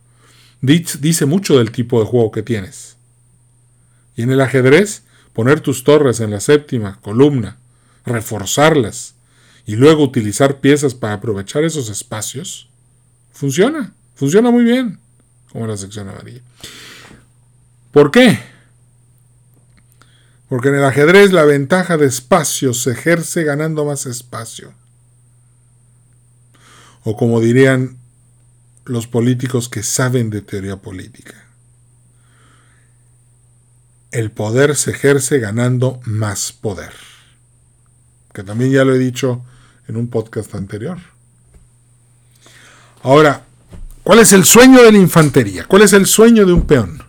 dice 0.60 1.26
mucho 1.26 1.58
del 1.58 1.72
tipo 1.72 2.00
de 2.00 2.06
juego 2.06 2.30
que 2.30 2.42
tienes. 2.42 2.96
Y 4.16 4.22
en 4.22 4.30
el 4.30 4.40
ajedrez, 4.40 5.02
poner 5.32 5.60
tus 5.60 5.84
torres 5.84 6.20
en 6.20 6.30
la 6.30 6.40
séptima 6.40 6.98
columna, 7.00 7.56
reforzarlas 8.04 9.14
y 9.68 9.76
luego 9.76 10.02
utilizar 10.02 10.60
piezas 10.60 10.94
para 10.94 11.12
aprovechar 11.12 11.62
esos 11.62 11.90
espacios, 11.90 12.70
funciona, 13.32 13.92
funciona 14.14 14.50
muy 14.50 14.64
bien 14.64 14.98
como 15.52 15.66
la 15.66 15.76
sección 15.76 16.08
amarilla. 16.08 16.40
¿Por 17.92 18.10
qué? 18.10 18.40
Porque 20.48 20.70
en 20.70 20.76
el 20.76 20.84
ajedrez 20.86 21.32
la 21.32 21.44
ventaja 21.44 21.98
de 21.98 22.06
espacio 22.06 22.72
se 22.72 22.92
ejerce 22.92 23.44
ganando 23.44 23.84
más 23.84 24.06
espacio. 24.06 24.72
O 27.04 27.18
como 27.18 27.38
dirían 27.38 27.98
los 28.86 29.06
políticos 29.06 29.68
que 29.68 29.82
saben 29.82 30.30
de 30.30 30.40
teoría 30.40 30.78
política. 30.78 31.44
El 34.12 34.30
poder 34.30 34.76
se 34.76 34.92
ejerce 34.92 35.40
ganando 35.40 36.00
más 36.04 36.52
poder. 36.52 36.94
Que 38.32 38.42
también 38.42 38.70
ya 38.70 38.86
lo 38.86 38.94
he 38.94 38.98
dicho 38.98 39.44
en 39.88 39.96
un 39.96 40.08
podcast 40.08 40.54
anterior. 40.54 40.98
Ahora, 43.02 43.48
¿Cuál 44.08 44.20
es 44.20 44.32
el 44.32 44.46
sueño 44.46 44.82
de 44.82 44.90
la 44.90 44.96
infantería? 44.96 45.66
¿Cuál 45.66 45.82
es 45.82 45.92
el 45.92 46.06
sueño 46.06 46.46
de 46.46 46.54
un 46.54 46.62
peón? 46.62 47.02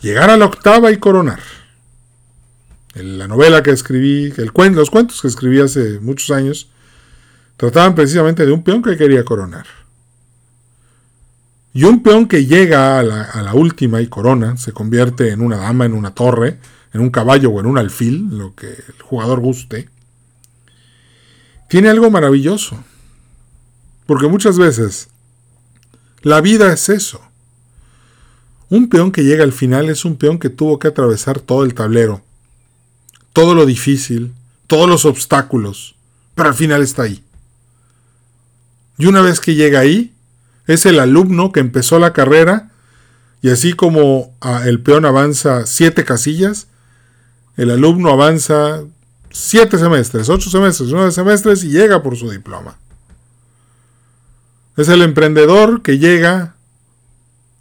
Llegar 0.00 0.30
a 0.30 0.38
la 0.38 0.46
octava 0.46 0.90
y 0.90 0.96
coronar. 0.96 1.40
En 2.94 3.18
la 3.18 3.28
novela 3.28 3.62
que 3.62 3.70
escribí, 3.70 4.32
el 4.38 4.52
los 4.74 4.88
cuentos 4.88 5.20
que 5.20 5.28
escribí 5.28 5.60
hace 5.60 6.00
muchos 6.00 6.30
años, 6.30 6.70
trataban 7.58 7.94
precisamente 7.94 8.46
de 8.46 8.52
un 8.52 8.64
peón 8.64 8.82
que 8.82 8.96
quería 8.96 9.22
coronar. 9.22 9.66
Y 11.74 11.84
un 11.84 12.02
peón 12.02 12.26
que 12.26 12.46
llega 12.46 12.98
a 12.98 13.02
la, 13.02 13.24
a 13.24 13.42
la, 13.42 13.52
última 13.52 14.00
y 14.00 14.06
corona, 14.06 14.56
se 14.56 14.72
convierte 14.72 15.28
en 15.28 15.42
una 15.42 15.58
dama, 15.58 15.84
en 15.84 15.92
una 15.92 16.14
torre, 16.14 16.56
en 16.94 17.02
un 17.02 17.10
caballo 17.10 17.50
o 17.50 17.60
en 17.60 17.66
un 17.66 17.76
alfil, 17.76 18.30
lo 18.30 18.54
que 18.54 18.68
el 18.68 19.02
jugador 19.02 19.40
guste, 19.40 19.90
tiene 21.70 21.88
algo 21.88 22.10
maravilloso. 22.10 22.82
Porque 24.04 24.26
muchas 24.26 24.58
veces 24.58 25.08
la 26.20 26.40
vida 26.40 26.72
es 26.72 26.88
eso. 26.88 27.22
Un 28.68 28.88
peón 28.88 29.12
que 29.12 29.22
llega 29.22 29.44
al 29.44 29.52
final 29.52 29.88
es 29.88 30.04
un 30.04 30.16
peón 30.16 30.40
que 30.40 30.50
tuvo 30.50 30.80
que 30.80 30.88
atravesar 30.88 31.38
todo 31.38 31.62
el 31.62 31.74
tablero, 31.74 32.22
todo 33.32 33.54
lo 33.54 33.66
difícil, 33.66 34.32
todos 34.66 34.88
los 34.88 35.04
obstáculos, 35.04 35.94
pero 36.34 36.48
al 36.48 36.56
final 36.56 36.82
está 36.82 37.04
ahí. 37.04 37.22
Y 38.98 39.06
una 39.06 39.20
vez 39.20 39.38
que 39.38 39.54
llega 39.54 39.78
ahí, 39.78 40.12
es 40.66 40.86
el 40.86 40.98
alumno 40.98 41.52
que 41.52 41.60
empezó 41.60 42.00
la 42.00 42.12
carrera 42.12 42.70
y 43.42 43.50
así 43.50 43.74
como 43.74 44.34
ah, 44.40 44.62
el 44.66 44.80
peón 44.80 45.04
avanza 45.04 45.66
siete 45.66 46.04
casillas, 46.04 46.66
el 47.56 47.70
alumno 47.70 48.10
avanza 48.10 48.82
siete 49.30 49.78
semestres, 49.78 50.28
ocho 50.28 50.50
semestres, 50.50 50.90
nueve 50.90 51.12
semestres 51.12 51.64
y 51.64 51.70
llega 51.70 52.02
por 52.02 52.16
su 52.16 52.30
diploma. 52.30 52.76
Es 54.76 54.88
el 54.88 55.02
emprendedor 55.02 55.82
que 55.82 55.98
llega 55.98 56.54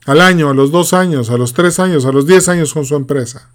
al 0.05 0.21
año, 0.21 0.49
a 0.49 0.53
los 0.53 0.71
dos 0.71 0.93
años, 0.93 1.29
a 1.29 1.37
los 1.37 1.53
tres 1.53 1.79
años, 1.79 2.05
a 2.05 2.11
los 2.11 2.25
diez 2.25 2.49
años 2.49 2.73
con 2.73 2.85
su 2.85 2.95
empresa. 2.95 3.49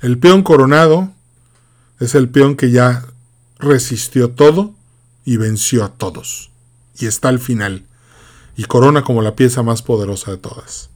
El 0.00 0.18
peón 0.18 0.42
coronado 0.42 1.12
es 1.98 2.14
el 2.14 2.28
peón 2.28 2.56
que 2.56 2.70
ya 2.70 3.04
resistió 3.58 4.30
todo 4.30 4.74
y 5.24 5.36
venció 5.36 5.84
a 5.84 5.88
todos. 5.88 6.50
Y 6.98 7.06
está 7.06 7.28
al 7.28 7.40
final. 7.40 7.84
Y 8.56 8.64
corona 8.64 9.02
como 9.02 9.22
la 9.22 9.34
pieza 9.34 9.62
más 9.62 9.82
poderosa 9.82 10.30
de 10.30 10.36
todas. 10.36 10.90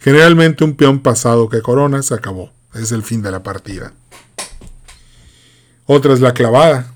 Generalmente 0.00 0.64
un 0.64 0.74
peón 0.74 1.00
pasado 1.00 1.48
que 1.48 1.62
corona 1.62 2.02
se 2.02 2.14
acabó. 2.14 2.50
Es 2.74 2.92
el 2.92 3.02
fin 3.02 3.22
de 3.22 3.30
la 3.30 3.42
partida. 3.42 3.92
Otra 5.90 6.12
es 6.12 6.20
la 6.20 6.34
clavada. 6.34 6.92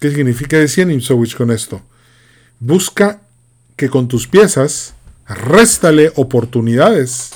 ¿Qué 0.00 0.10
significa 0.10 0.58
decía 0.58 0.84
Nimsowich 0.84 1.36
con 1.36 1.52
esto? 1.52 1.80
Busca 2.58 3.20
que 3.76 3.88
con 3.88 4.08
tus 4.08 4.26
piezas 4.26 4.94
réstale 5.28 6.12
oportunidades 6.16 7.30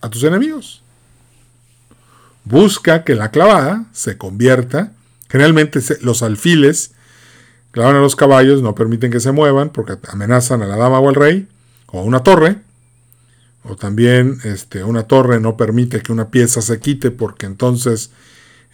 a 0.00 0.10
tus 0.10 0.24
enemigos. 0.24 0.82
Busca 2.42 3.04
que 3.04 3.14
la 3.14 3.30
clavada 3.30 3.84
se 3.92 4.18
convierta. 4.18 4.90
Generalmente 5.28 5.78
los 6.00 6.24
alfiles 6.24 6.90
clavan 7.70 7.94
a 7.94 8.00
los 8.00 8.16
caballos, 8.16 8.62
no 8.62 8.74
permiten 8.74 9.12
que 9.12 9.20
se 9.20 9.30
muevan 9.30 9.70
porque 9.70 9.96
amenazan 10.08 10.60
a 10.62 10.66
la 10.66 10.76
dama 10.76 10.98
o 10.98 11.08
al 11.08 11.14
rey, 11.14 11.46
o 11.86 12.00
a 12.00 12.02
una 12.02 12.24
torre. 12.24 12.56
O 13.62 13.76
también 13.76 14.40
este, 14.42 14.82
una 14.82 15.04
torre 15.04 15.38
no 15.38 15.56
permite 15.56 16.02
que 16.02 16.10
una 16.10 16.30
pieza 16.30 16.62
se 16.62 16.80
quite 16.80 17.12
porque 17.12 17.46
entonces 17.46 18.10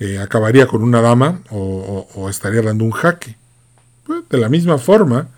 eh, 0.01 0.19
acabaría 0.19 0.67
con 0.67 0.83
una 0.83 1.03
dama 1.03 1.43
o, 1.51 2.29
estaría 2.31 2.63
dando 2.63 2.85
un 2.85 2.91
jaque. 2.91 3.37
Pues, 4.05 4.27
de 4.31 4.39
la 4.39 4.49
misma 4.49 4.79
forma, 4.79 5.29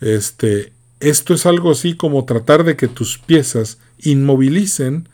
este, 0.00 0.72
esto 1.00 1.32
es 1.32 1.46
algo 1.46 1.70
así 1.70 1.96
como 1.96 2.26
tratar 2.26 2.62
de 2.62 2.76
que 2.76 2.88
tus 2.88 3.18
piezas 3.18 3.78
inmovilicen 3.98 5.08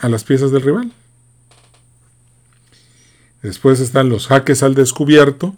a 0.00 0.08
las 0.08 0.24
piezas 0.24 0.50
del 0.50 0.62
rival. 0.62 0.92
Después 3.42 3.80
están 3.80 4.08
los 4.08 4.28
jaques 4.28 4.62
al 4.62 4.74
descubierto, 4.74 5.54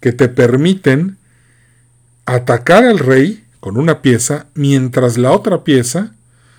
que 0.00 0.12
te 0.12 0.28
permiten 0.28 1.18
atacar 2.24 2.84
al 2.84 3.00
rey 3.00 3.44
con 3.58 3.78
una 3.78 4.00
pieza 4.00 4.46
mientras 4.54 5.18
la 5.18 5.32
otra 5.32 5.64
pieza 5.64 6.14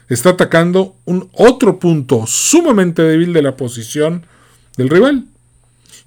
está 0.09 0.31
atacando 0.31 0.95
un 1.05 1.29
otro 1.31 1.79
punto 1.79 2.25
sumamente 2.27 3.03
débil 3.03 3.31
de 3.31 3.41
la 3.41 3.55
posición 3.55 4.25
del 4.77 4.89
rival. 4.89 5.25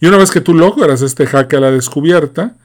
Y 0.01 0.07
una 0.07 0.17
vez 0.17 0.31
que 0.31 0.41
tú 0.41 0.55
logras 0.55 1.03
este 1.03 1.27
jaque 1.27 1.57
a 1.57 1.61
la 1.61 1.71
descubierta, 1.71 2.57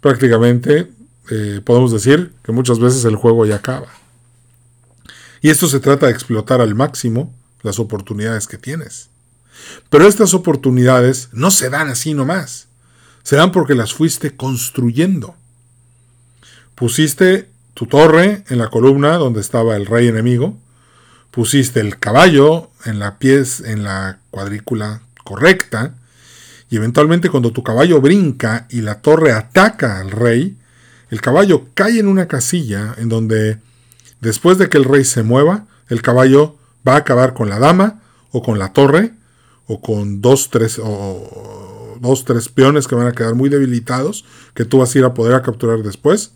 prácticamente 0.00 0.90
eh, 1.30 1.60
podemos 1.64 1.92
decir 1.92 2.32
que 2.44 2.52
muchas 2.52 2.78
veces 2.78 3.04
el 3.04 3.16
juego 3.16 3.44
ya 3.44 3.56
acaba. 3.56 3.88
Y 5.40 5.50
esto 5.50 5.66
se 5.66 5.80
trata 5.80 6.06
de 6.06 6.12
explotar 6.12 6.60
al 6.60 6.74
máximo 6.74 7.34
las 7.62 7.78
oportunidades 7.78 8.46
que 8.46 8.58
tienes. 8.58 9.08
Pero 9.88 10.06
estas 10.06 10.34
oportunidades 10.34 11.28
no 11.32 11.50
se 11.50 11.70
dan 11.70 11.88
así 11.88 12.14
nomás. 12.14 12.68
Se 13.22 13.36
dan 13.36 13.52
porque 13.52 13.74
las 13.74 13.92
fuiste 13.92 14.36
construyendo. 14.36 15.34
Pusiste 16.74 17.48
tu 17.74 17.86
torre 17.86 18.44
en 18.48 18.58
la 18.58 18.68
columna 18.68 19.16
donde 19.16 19.40
estaba 19.40 19.76
el 19.76 19.86
rey 19.86 20.08
enemigo. 20.08 20.56
Pusiste 21.30 21.80
el 21.80 21.98
caballo 21.98 22.70
en 22.84 22.98
la 22.98 23.18
pies, 23.18 23.60
en 23.60 23.84
la 23.84 24.18
cuadrícula 24.30 25.02
correcta. 25.24 25.94
Y 26.70 26.76
eventualmente 26.76 27.30
cuando 27.30 27.52
tu 27.52 27.62
caballo 27.62 28.00
brinca 28.00 28.66
y 28.70 28.80
la 28.80 29.00
torre 29.00 29.32
ataca 29.32 30.00
al 30.00 30.10
rey, 30.10 30.56
el 31.10 31.20
caballo 31.20 31.66
cae 31.74 31.98
en 31.98 32.06
una 32.06 32.28
casilla 32.28 32.94
en 32.96 33.08
donde, 33.08 33.58
después 34.20 34.58
de 34.58 34.68
que 34.68 34.78
el 34.78 34.84
rey 34.84 35.04
se 35.04 35.22
mueva, 35.22 35.66
el 35.88 36.02
caballo 36.02 36.56
va 36.86 36.94
a 36.94 36.98
acabar 36.98 37.34
con 37.34 37.48
la 37.48 37.58
dama 37.58 38.00
o 38.30 38.42
con 38.42 38.58
la 38.58 38.72
torre 38.72 39.12
o 39.66 39.80
con 39.80 40.20
dos, 40.20 40.50
tres, 40.50 40.80
o 40.82 41.98
dos, 42.00 42.24
tres 42.24 42.48
peones 42.48 42.86
que 42.86 42.94
van 42.94 43.06
a 43.06 43.12
quedar 43.12 43.34
muy 43.34 43.48
debilitados 43.48 44.24
que 44.54 44.64
tú 44.64 44.78
vas 44.78 44.94
a 44.94 44.98
ir 44.98 45.04
a 45.04 45.14
poder 45.14 45.40
capturar 45.42 45.82
después. 45.82 46.32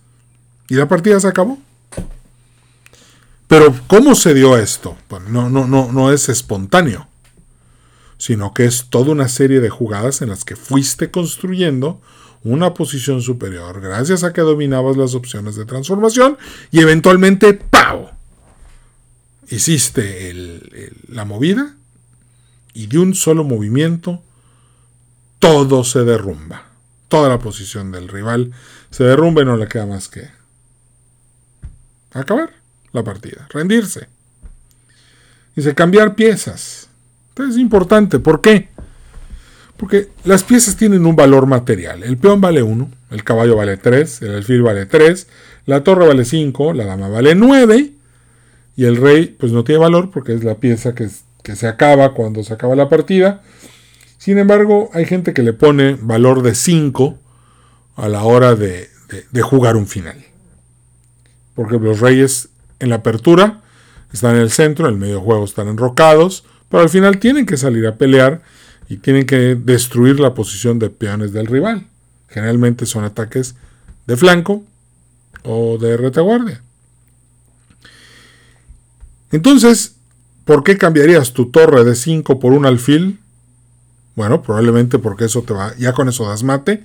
Y 0.69 0.75
la 0.75 0.89
partida 0.89 1.21
se 1.21 1.29
acabó. 1.29 1.59
Pero 3.49 3.75
¿cómo 3.87 4.15
se 4.15 4.35
dio 4.35 4.57
esto? 4.57 4.97
no, 5.29 5.49
no, 5.49 5.67
no, 5.67 5.93
no 5.93 6.13
es 6.13 6.29
espontáneo, 6.29 7.07
sino 8.25 8.55
que 8.55 8.65
es 8.65 8.87
toda 8.89 9.13
una 9.13 9.29
serie 9.29 9.61
de 9.61 9.69
jugadas 9.69 10.23
en 10.23 10.31
las 10.31 10.47
que 10.47 10.57
fuiste 10.57 11.11
construyendo 11.11 12.01
una 12.43 12.73
posición 12.73 13.21
superior 13.21 13.83
gracias 13.83 14.25
a 14.25 14.33
que 14.33 14.41
dominabas 14.41 14.97
las 14.97 15.15
opciones 15.15 15.57
de 15.57 15.67
transformación 15.67 16.39
y 16.71 16.81
eventualmente 16.81 17.53
¡pau! 17.53 18.09
Hiciste 19.51 20.33
la 21.07 21.27
movida 21.27 21.77
y 22.73 22.87
de 22.87 22.97
un 22.97 23.15
solo 23.15 23.45
movimiento 23.45 24.23
todo 25.39 25.85
se 25.85 26.05
derrumba. 26.05 26.69
Toda 27.09 27.29
la 27.29 27.39
posición 27.39 27.93
del 27.93 28.09
rival 28.09 28.53
se 28.91 29.05
derrumba 29.05 29.43
y 29.43 29.45
no 29.45 29.59
le 29.59 29.69
queda 29.69 29.85
más 29.85 30.09
que 30.09 30.31
acabar 32.15 32.55
la 32.93 33.05
partida, 33.05 33.47
rendirse. 33.51 34.09
Dice 35.55 35.75
cambiar 35.75 36.15
piezas. 36.15 36.84
Entonces 37.35 37.57
es 37.57 37.61
importante. 37.61 38.21
¿Por 38.21 38.41
qué? 38.41 38.69
Porque 39.77 40.09
las 40.23 40.45
piezas 40.45 40.77
tienen 40.77 41.05
un 41.05 41.17
valor 41.17 41.47
material. 41.47 42.05
El 42.05 42.17
peón 42.17 42.41
vale 42.41 42.63
1, 42.63 42.89
el 43.11 43.25
caballo 43.25 43.57
vale 43.57 43.77
3, 43.77 44.23
el 44.23 44.37
alfil 44.37 44.63
vale 44.63 44.87
3, 44.87 45.27
la 45.67 45.83
torre 45.83 46.07
vale 46.07 46.25
5, 46.25 46.75
la 46.75 46.85
dama 46.85 47.09
vale 47.09 47.35
9 47.35 47.91
y 48.77 48.85
el 48.85 48.97
rey 48.97 49.35
pues 49.37 49.51
no 49.51 49.65
tiene 49.65 49.81
valor 49.81 50.13
porque 50.13 50.33
es 50.33 50.45
la 50.45 50.55
pieza 50.55 50.95
que, 50.95 51.09
que 51.43 51.57
se 51.57 51.67
acaba 51.67 52.15
cuando 52.15 52.45
se 52.45 52.55
acaba 52.55 52.77
la 52.77 52.89
partida. 52.89 53.43
Sin 54.17 54.39
embargo, 54.39 54.91
hay 54.95 55.05
gente 55.05 55.35
que 55.35 55.43
le 55.43 55.53
pone 55.53 55.99
valor 56.01 56.43
de 56.43 56.55
5 56.55 57.19
a 57.97 58.09
la 58.09 58.23
hora 58.23 58.55
de, 58.55 58.89
de 59.29 59.43
jugar 59.43 59.75
un 59.77 59.89
final. 59.89 60.25
Porque 61.57 61.81
los 61.81 61.99
reyes 61.99 62.49
en 62.79 62.91
la 62.91 62.97
apertura 62.97 63.61
están 64.13 64.37
en 64.37 64.43
el 64.43 64.53
centro, 64.53 64.87
en 64.87 64.95
el 64.95 65.01
medio 65.01 65.21
juego 65.21 65.45
están 65.45 65.67
enrocados, 65.67 66.45
pero 66.75 66.83
al 66.83 66.91
final 66.91 67.21
tienen 67.21 67.47
que 67.47 67.57
salir 67.57 67.87
a 67.87 67.95
pelear 67.95 68.43
y 68.89 68.97
tienen 68.97 69.27
que 69.27 69.55
destruir 69.55 70.19
la 70.19 70.35
posición 70.35 70.81
de 70.81 70.91
peones 70.91 71.33
del 71.33 71.47
rival. 71.47 71.87
Generalmente 72.29 72.85
son 72.85 73.05
ataques 73.05 73.55
de 74.09 74.17
flanco 74.17 74.65
o 75.45 75.79
de 75.79 75.97
retaguardia. 75.97 76.63
Entonces, 79.31 79.95
¿por 80.45 80.65
qué 80.65 80.77
cambiarías 80.77 81.33
tu 81.33 81.49
torre 81.53 81.85
de 81.85 81.95
5 81.95 82.41
por 82.41 82.53
un 82.53 82.67
alfil? 82.67 83.21
Bueno, 84.17 84.43
probablemente 84.43 84.99
porque 84.99 85.27
eso 85.27 85.43
te 85.43 85.55
va, 85.55 85.77
ya 85.77 85.93
con 85.93 86.09
eso 86.09 86.29
das 86.29 86.43
mate. 86.43 86.83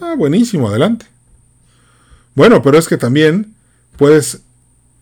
Ah, 0.00 0.14
buenísimo, 0.16 0.70
adelante. 0.70 1.04
Bueno, 2.34 2.62
pero 2.62 2.78
es 2.78 2.88
que 2.88 2.96
también 2.96 3.54
puedes 3.98 4.40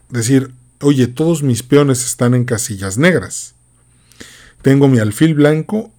decir, 0.09 0.51
oye, 0.81 1.07
todos 1.07 1.45
mis 1.45 1.63
peones 1.63 2.05
están 2.05 2.35
en 2.35 2.45
casillas 2.45 2.99
negras. 2.99 3.55
Tengo 4.65 4.89
mi 4.89 4.99
alfil 4.99 5.35
blanco 5.35 5.93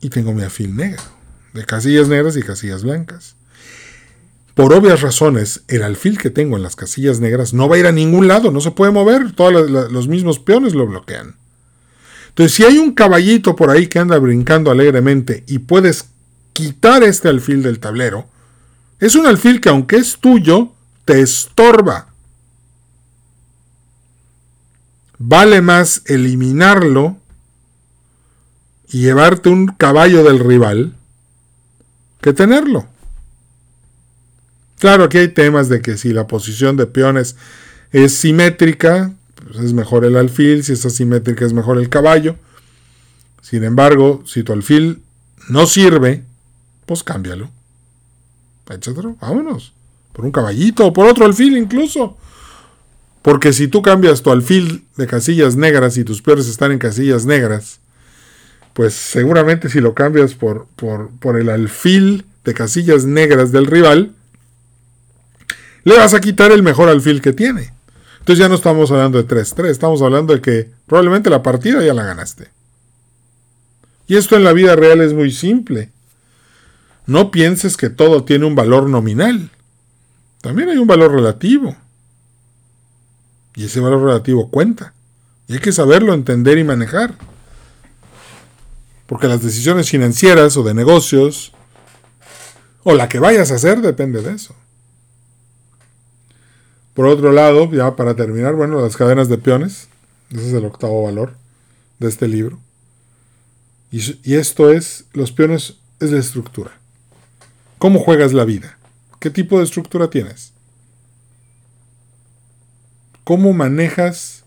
y 0.00 0.10
tengo 0.10 0.34
mi 0.34 0.42
alfil 0.42 0.74
negro, 0.74 1.00
de 1.54 1.64
casillas 1.64 2.08
negras 2.08 2.36
y 2.36 2.42
casillas 2.42 2.82
blancas. 2.82 3.36
Por 4.56 4.72
obvias 4.72 5.00
razones, 5.00 5.62
el 5.68 5.84
alfil 5.84 6.18
que 6.18 6.28
tengo 6.28 6.56
en 6.56 6.64
las 6.64 6.74
casillas 6.74 7.20
negras 7.20 7.54
no 7.54 7.68
va 7.68 7.76
a 7.76 7.78
ir 7.78 7.86
a 7.86 7.92
ningún 7.92 8.26
lado, 8.26 8.50
no 8.50 8.60
se 8.60 8.72
puede 8.72 8.90
mover, 8.90 9.30
todos 9.30 9.70
los 9.70 10.08
mismos 10.08 10.40
peones 10.40 10.74
lo 10.74 10.88
bloquean. 10.88 11.36
Entonces, 12.30 12.52
si 12.52 12.64
hay 12.64 12.78
un 12.78 12.94
caballito 12.94 13.54
por 13.54 13.70
ahí 13.70 13.86
que 13.86 14.00
anda 14.00 14.18
brincando 14.18 14.72
alegremente 14.72 15.44
y 15.46 15.60
puedes 15.60 16.06
quitar 16.52 17.04
este 17.04 17.28
alfil 17.28 17.62
del 17.62 17.78
tablero, 17.78 18.26
es 18.98 19.14
un 19.14 19.28
alfil 19.28 19.60
que 19.60 19.68
aunque 19.68 19.98
es 19.98 20.18
tuyo, 20.18 20.72
te 21.04 21.20
estorba. 21.20 22.08
Vale 25.16 25.60
más 25.60 26.02
eliminarlo 26.06 27.19
y 28.92 29.02
llevarte 29.02 29.48
un 29.48 29.68
caballo 29.68 30.24
del 30.24 30.40
rival 30.40 30.94
que 32.20 32.32
tenerlo. 32.32 32.86
Claro, 34.78 35.04
aquí 35.04 35.18
hay 35.18 35.28
temas 35.28 35.68
de 35.68 35.80
que 35.80 35.96
si 35.96 36.12
la 36.12 36.26
posición 36.26 36.76
de 36.76 36.86
peones 36.86 37.36
es 37.92 38.14
simétrica, 38.14 39.12
pues 39.34 39.58
es 39.58 39.72
mejor 39.72 40.04
el 40.04 40.16
alfil, 40.16 40.64
si 40.64 40.72
es 40.72 40.84
asimétrica 40.84 41.44
es 41.44 41.52
mejor 41.52 41.78
el 41.78 41.88
caballo. 41.88 42.36
Sin 43.42 43.64
embargo, 43.64 44.22
si 44.26 44.42
tu 44.42 44.52
alfil 44.52 45.02
no 45.48 45.66
sirve, 45.66 46.24
pues 46.86 47.02
cámbialo. 47.02 47.50
Etcétera. 48.68 49.14
Vámonos. 49.20 49.72
Por 50.12 50.24
un 50.24 50.32
caballito 50.32 50.86
o 50.86 50.92
por 50.92 51.06
otro 51.06 51.24
alfil 51.24 51.56
incluso. 51.56 52.16
Porque 53.22 53.52
si 53.52 53.68
tú 53.68 53.82
cambias 53.82 54.22
tu 54.22 54.30
alfil 54.30 54.84
de 54.96 55.06
casillas 55.06 55.56
negras 55.56 55.96
y 55.96 56.04
tus 56.04 56.22
peones 56.22 56.48
están 56.48 56.72
en 56.72 56.78
casillas 56.78 57.26
negras, 57.26 57.80
pues 58.80 58.94
seguramente 58.94 59.68
si 59.68 59.78
lo 59.78 59.92
cambias 59.92 60.32
por, 60.32 60.66
por, 60.74 61.38
el 61.38 61.50
alfil 61.50 62.24
de 62.46 62.54
casillas 62.54 63.04
negras 63.04 63.52
del 63.52 63.66
rival, 63.66 64.14
le 65.84 65.98
vas 65.98 66.14
a 66.14 66.20
quitar 66.22 66.50
el 66.50 66.62
mejor 66.62 66.88
alfil 66.88 67.20
que 67.20 67.34
tiene. 67.34 67.74
Entonces 68.20 68.38
ya 68.38 68.48
no 68.48 68.54
estamos 68.54 68.90
hablando 68.90 69.22
de 69.22 69.28
3-3, 69.28 69.66
estamos 69.66 70.00
hablando 70.00 70.32
de 70.32 70.40
que 70.40 70.70
probablemente 70.86 71.28
la 71.28 71.42
partida 71.42 71.84
ya 71.84 71.92
la 71.92 72.04
ganaste. 72.04 72.48
Y 74.06 74.16
esto 74.16 74.36
en 74.36 74.44
la 74.44 74.54
vida 74.54 74.74
real 74.76 75.02
es 75.02 75.12
muy 75.12 75.30
simple. 75.30 75.90
No 77.04 77.30
pienses 77.30 77.76
que 77.76 77.90
todo 77.90 78.24
tiene 78.24 78.46
un 78.46 78.54
valor 78.54 78.88
nominal. 78.88 79.50
También 80.40 80.70
hay 80.70 80.78
un 80.78 80.86
valor 80.86 81.12
relativo. 81.12 81.76
Y 83.54 83.66
ese 83.66 83.80
valor 83.80 84.02
relativo 84.02 84.48
cuenta. 84.48 84.94
Y 85.48 85.52
hay 85.52 85.58
que 85.58 85.70
saberlo 85.70 86.14
entender 86.14 86.56
y 86.56 86.64
manejar 86.64 87.18
porque 89.10 89.26
las 89.26 89.42
decisiones 89.42 89.90
financieras 89.90 90.56
o 90.56 90.62
de 90.62 90.72
negocios, 90.72 91.50
o 92.84 92.94
la 92.94 93.08
que 93.08 93.18
vayas 93.18 93.50
a 93.50 93.56
hacer, 93.56 93.80
depende 93.80 94.22
de 94.22 94.34
eso. 94.34 94.54
Por 96.94 97.06
otro 97.06 97.32
lado, 97.32 97.68
ya 97.72 97.96
para 97.96 98.14
terminar, 98.14 98.54
bueno, 98.54 98.80
las 98.80 98.96
cadenas 98.96 99.28
de 99.28 99.36
peones, 99.36 99.88
ese 100.30 100.46
es 100.46 100.54
el 100.54 100.64
octavo 100.64 101.02
valor 101.02 101.34
de 101.98 102.08
este 102.08 102.28
libro. 102.28 102.60
Y, 103.90 104.34
esto 104.36 104.70
es, 104.70 105.06
los 105.12 105.32
peones 105.32 105.74
es 105.98 106.12
la 106.12 106.20
estructura. 106.20 106.70
¿Cómo 107.78 107.98
juegas 107.98 108.32
la 108.32 108.44
vida? 108.44 108.78
¿Qué 109.18 109.28
tipo 109.28 109.58
de 109.58 109.64
estructura 109.64 110.08
tienes? 110.08 110.52
¿Cómo 113.24 113.52
manejas 113.54 114.44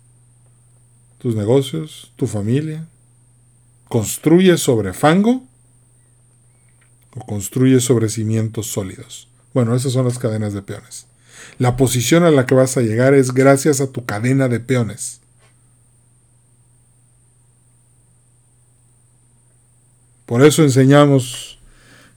tus 1.18 1.36
negocios, 1.36 2.14
tu 2.16 2.28
familia, 2.28 2.88
¿Construye 3.94 4.58
sobre 4.58 4.92
fango 4.92 5.44
o 7.16 7.24
construye 7.28 7.80
sobre 7.80 8.10
cimientos 8.10 8.66
sólidos? 8.66 9.28
Bueno, 9.54 9.76
esas 9.76 9.94
son 9.94 10.06
las 10.06 10.18
cadenas 10.18 10.56
de 10.56 10.64
peones. 10.64 11.06
La 11.60 11.78
posición 11.78 12.24
a 12.24 12.32
la 12.32 12.48
que 12.48 12.56
vas 12.56 12.76
a 12.76 12.82
llegar 12.82 13.14
es 13.14 13.36
gracias 13.36 13.82
a 13.82 13.92
tu 13.92 14.04
cadena 14.04 14.48
de 14.48 14.60
peones. 14.60 15.20
Por 20.26 20.44
eso 20.44 20.64
enseñamos, 20.64 21.60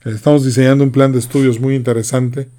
estamos 0.03 0.43
diseñando 0.43 0.83
un 0.83 0.91
plan 0.91 1.11
de 1.11 1.19
estudios 1.19 1.59
muy 1.59 1.75
interesante 1.75 2.49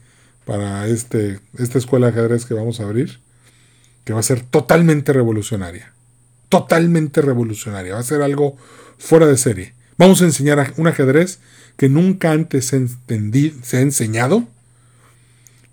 para 0.44 0.86
este, 0.86 1.40
esta 1.58 1.78
escuela 1.78 2.06
de 2.06 2.12
ajedrez 2.12 2.44
que 2.46 2.54
vamos 2.54 2.78
a 2.78 2.84
abrir, 2.84 3.18
que 4.04 4.12
va 4.12 4.20
a 4.20 4.22
ser 4.22 4.42
totalmente 4.42 5.12
revolucionaria. 5.12 5.92
Totalmente 6.48 7.20
revolucionaria. 7.20 7.94
Va 7.94 8.00
a 8.00 8.04
ser 8.04 8.22
algo 8.22 8.56
fuera 8.98 9.26
de 9.26 9.36
serie. 9.36 9.74
Vamos 9.96 10.22
a 10.22 10.26
enseñar 10.26 10.74
un 10.76 10.86
ajedrez 10.86 11.40
que 11.76 11.88
nunca 11.88 12.32
antes 12.32 12.66
se, 12.66 12.86
se 13.62 13.76
ha 13.76 13.80
enseñado 13.80 14.46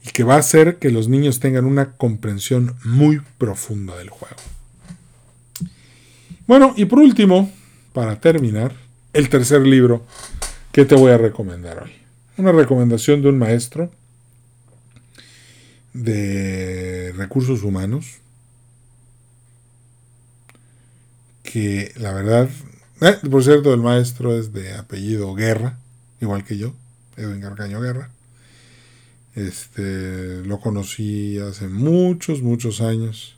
y 0.06 0.10
que 0.12 0.24
va 0.24 0.36
a 0.36 0.40
hacer 0.40 0.78
que 0.78 0.92
los 0.92 1.08
niños 1.08 1.40
tengan 1.40 1.66
una 1.66 1.94
comprensión 1.94 2.76
muy 2.84 3.22
profunda 3.38 3.98
del 3.98 4.10
juego. 4.10 4.36
Bueno, 6.48 6.74
y 6.78 6.86
por 6.86 7.00
último, 7.00 7.52
para 7.94 8.20
terminar, 8.20 8.76
el 9.14 9.30
tercer 9.30 9.62
libro 9.62 10.06
que 10.72 10.86
te 10.86 10.94
voy 10.94 11.12
a 11.12 11.18
recomendar 11.18 11.84
hoy. 11.84 11.92
Una 12.38 12.52
recomendación 12.52 13.22
de 13.22 13.30
un 13.30 13.40
maestro 13.40 13.90
de 15.94 17.14
recursos 17.16 17.64
humanos 17.64 18.18
que 21.56 21.94
la 21.96 22.12
verdad 22.12 22.50
eh, 23.00 23.18
por 23.32 23.42
cierto, 23.46 23.74
el 23.74 23.80
maestro 23.80 24.38
es 24.38 24.52
de 24.52 24.74
apellido 24.74 25.34
Guerra, 25.36 25.78
igual 26.20 26.44
que 26.44 26.58
yo, 26.58 26.74
Edwin 27.16 27.40
Garcaño 27.40 27.80
Guerra. 27.80 28.10
Este, 29.36 30.44
lo 30.44 30.60
conocí 30.60 31.40
hace 31.40 31.70
muchos, 31.70 32.42
muchos 32.42 32.82
años 32.82 33.38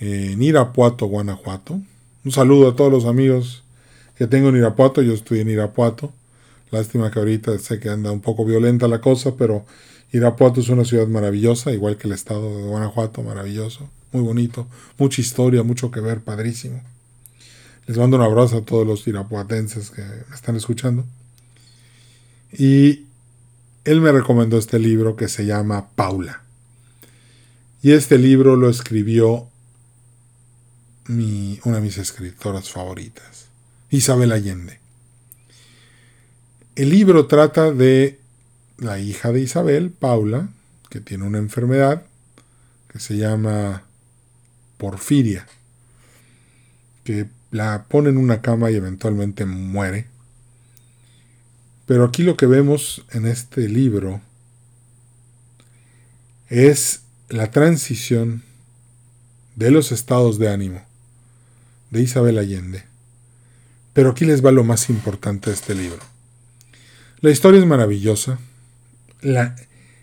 en 0.00 0.42
Irapuato, 0.42 1.04
Guanajuato. 1.04 1.80
Un 2.24 2.32
saludo 2.32 2.70
a 2.70 2.76
todos 2.76 2.90
los 2.90 3.04
amigos 3.04 3.62
que 4.16 4.26
tengo 4.26 4.48
en 4.48 4.56
Irapuato. 4.56 5.02
Yo 5.02 5.12
estoy 5.12 5.40
en 5.40 5.50
Irapuato. 5.50 6.14
Lástima 6.70 7.10
que 7.10 7.18
ahorita 7.18 7.58
sé 7.58 7.78
que 7.78 7.90
anda 7.90 8.10
un 8.10 8.20
poco 8.20 8.46
violenta 8.46 8.88
la 8.88 9.02
cosa, 9.02 9.34
pero 9.36 9.66
Irapuato 10.12 10.60
es 10.60 10.70
una 10.70 10.86
ciudad 10.86 11.08
maravillosa, 11.08 11.72
igual 11.72 11.98
que 11.98 12.06
el 12.06 12.14
estado 12.14 12.56
de 12.56 12.64
Guanajuato, 12.64 13.22
maravilloso, 13.22 13.90
muy 14.12 14.22
bonito, 14.22 14.66
mucha 14.98 15.20
historia, 15.22 15.62
mucho 15.62 15.90
que 15.90 16.00
ver, 16.00 16.20
padrísimo. 16.20 16.82
Les 17.86 17.96
mando 17.96 18.16
un 18.16 18.22
abrazo 18.22 18.58
a 18.58 18.64
todos 18.64 18.86
los 18.86 19.06
irapuatenses 19.06 19.90
que 19.90 20.02
me 20.02 20.34
están 20.34 20.56
escuchando. 20.56 21.04
Y 22.52 23.06
él 23.84 24.00
me 24.00 24.12
recomendó 24.12 24.58
este 24.58 24.78
libro 24.78 25.16
que 25.16 25.28
se 25.28 25.44
llama 25.46 25.88
Paula. 25.94 26.42
Y 27.82 27.92
este 27.92 28.18
libro 28.18 28.56
lo 28.56 28.70
escribió 28.70 29.48
mi, 31.08 31.58
una 31.64 31.76
de 31.76 31.82
mis 31.82 31.98
escritoras 31.98 32.70
favoritas, 32.70 33.46
Isabel 33.90 34.30
Allende. 34.30 34.78
El 36.76 36.90
libro 36.90 37.26
trata 37.26 37.72
de 37.72 38.20
la 38.78 39.00
hija 39.00 39.32
de 39.32 39.40
Isabel, 39.40 39.90
Paula, 39.90 40.48
que 40.90 41.00
tiene 41.00 41.24
una 41.24 41.38
enfermedad 41.38 42.04
que 42.88 43.00
se 43.00 43.16
llama 43.16 43.84
porfiria, 44.78 45.46
que 47.04 47.28
la 47.52 47.84
pone 47.84 48.08
en 48.08 48.16
una 48.16 48.42
cama 48.42 48.70
y 48.72 48.74
eventualmente 48.74 49.44
muere. 49.44 50.06
Pero 51.86 52.04
aquí 52.04 52.24
lo 52.24 52.36
que 52.36 52.46
vemos 52.46 53.04
en 53.12 53.26
este 53.26 53.68
libro 53.68 54.20
es 56.48 57.02
la 57.28 57.50
transición 57.50 58.42
de 59.54 59.70
los 59.70 59.92
estados 59.92 60.38
de 60.38 60.48
ánimo 60.48 60.82
de 61.90 62.00
Isabel 62.00 62.38
Allende. 62.38 62.84
Pero 63.92 64.10
aquí 64.10 64.24
les 64.24 64.44
va 64.44 64.50
lo 64.50 64.64
más 64.64 64.88
importante 64.88 65.50
de 65.50 65.56
este 65.56 65.74
libro. 65.74 66.00
La 67.20 67.30
historia 67.30 67.60
es 67.60 67.66
maravillosa, 67.66 68.38
la, 69.20 69.54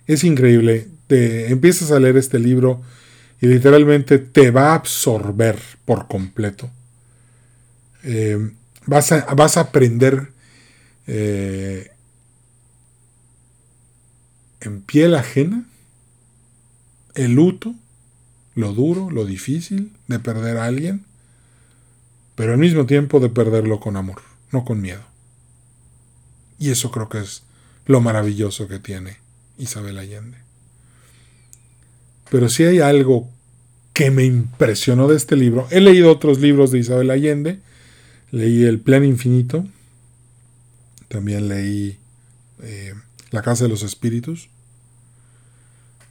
es 0.05 0.23
increíble. 0.23 0.87
Te 1.07 1.49
empiezas 1.49 1.89
a 1.91 1.99
leer 1.99 2.15
este 2.15 2.37
libro 2.37 2.83
y 3.41 3.47
literalmente 3.47 4.19
te 4.19 4.51
va 4.51 4.71
a 4.71 4.75
absorber 4.75 5.57
por 5.85 6.07
completo. 6.07 6.69
Eh, 8.03 8.51
vas, 8.85 9.11
a, 9.11 9.33
vas, 9.35 9.57
a, 9.57 9.61
aprender 9.61 10.29
eh, 11.07 11.91
en 14.61 14.81
piel 14.81 15.15
ajena 15.15 15.65
el 17.15 17.33
luto, 17.33 17.73
lo 18.55 18.73
duro, 18.73 19.09
lo 19.09 19.25
difícil 19.25 19.91
de 20.07 20.19
perder 20.19 20.57
a 20.57 20.65
alguien, 20.65 21.05
pero 22.35 22.53
al 22.53 22.59
mismo 22.59 22.85
tiempo 22.85 23.19
de 23.19 23.29
perderlo 23.29 23.79
con 23.79 23.97
amor, 23.97 24.21
no 24.51 24.63
con 24.63 24.81
miedo. 24.81 25.03
Y 26.57 26.71
eso 26.71 26.91
creo 26.91 27.09
que 27.09 27.19
es 27.19 27.43
lo 27.85 28.01
maravilloso 28.01 28.67
que 28.67 28.79
tiene 28.79 29.17
Isabel 29.57 29.97
Allende. 29.97 30.37
Pero 32.29 32.49
si 32.49 32.63
hay 32.63 32.79
algo 32.79 33.27
que 33.93 34.11
me 34.11 34.23
impresionó 34.23 35.07
de 35.07 35.17
este 35.17 35.35
libro, 35.35 35.67
he 35.71 35.81
leído 35.81 36.11
otros 36.11 36.39
libros 36.39 36.71
de 36.71 36.79
Isabel 36.79 37.11
Allende, 37.11 37.59
leí 38.31 38.63
El 38.63 38.79
Plan 38.79 39.03
Infinito, 39.03 39.67
también 41.07 41.47
leí 41.47 41.97
eh, 42.61 42.93
La 43.31 43.41
Casa 43.41 43.65
de 43.65 43.69
los 43.69 43.83
Espíritus, 43.83 44.49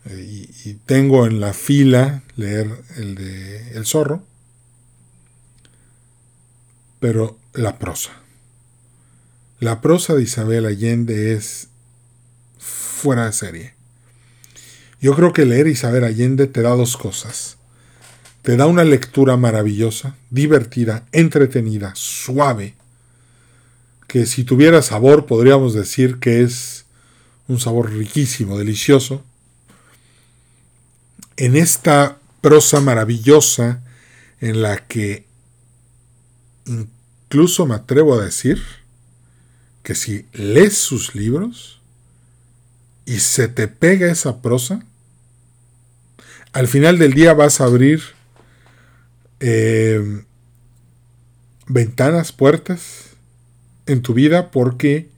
eh, 0.07 0.49
y, 0.65 0.75
tengo 0.87 1.27
en 1.27 1.41
la 1.41 1.53
fila 1.53 2.23
leer 2.37 2.71
el 2.97 3.15
de 3.15 3.73
El 3.73 3.85
Zorro, 3.85 4.25
pero 7.01 7.39
la 7.53 7.79
prosa. 7.79 8.13
La 9.61 9.81
prosa 9.81 10.15
de 10.15 10.23
Isabel 10.23 10.67
Allende 10.67 11.35
es 11.35 11.69
fuera 12.59 13.27
de 13.27 13.33
serie. 13.33 13.75
Yo 15.01 15.15
creo 15.15 15.33
que 15.33 15.45
leer 15.45 15.67
Isabel 15.67 16.05
Allende 16.05 16.47
te 16.47 16.63
da 16.63 16.71
dos 16.71 16.97
cosas. 16.97 17.58
Te 18.43 18.57
da 18.57 18.67
una 18.67 18.85
lectura 18.85 19.37
maravillosa, 19.37 20.17
divertida, 20.31 21.07
entretenida, 21.13 21.93
suave, 21.95 22.75
que 24.07 24.27
si 24.27 24.45
tuviera 24.45 24.81
sabor 24.83 25.27
podríamos 25.27 25.75
decir 25.75 26.19
que 26.19 26.43
es 26.43 26.87
un 27.47 27.61
sabor 27.61 27.93
riquísimo, 27.93 28.59
delicioso, 28.59 29.23
en 31.37 31.57
esta 31.57 32.19
prosa 32.41 32.81
maravillosa 32.81 33.83
en 34.41 34.63
la 34.63 34.87
que 34.87 35.25
incluso 36.67 37.67
me 37.67 37.75
atrevo 37.75 38.15
a 38.15 38.25
decir 38.25 38.63
que 39.83 39.95
si 39.95 40.27
lees 40.33 40.77
sus 40.77 41.15
libros 41.15 41.81
y 43.07 43.21
se 43.21 43.49
te 43.49 43.69
pega 43.69 44.11
esa 44.11 44.43
prosa, 44.43 44.85
al 46.53 46.69
final 46.69 46.99
del 46.99 47.15
día 47.15 47.33
vas 47.35 47.61
a 47.61 47.65
abrir 47.65 48.18
eh, 49.41 50.23
ventanas, 51.67 52.33
puertas 52.33 53.11
en 53.87 54.03
tu 54.03 54.15
vida 54.15 54.51
porque 54.51 55.09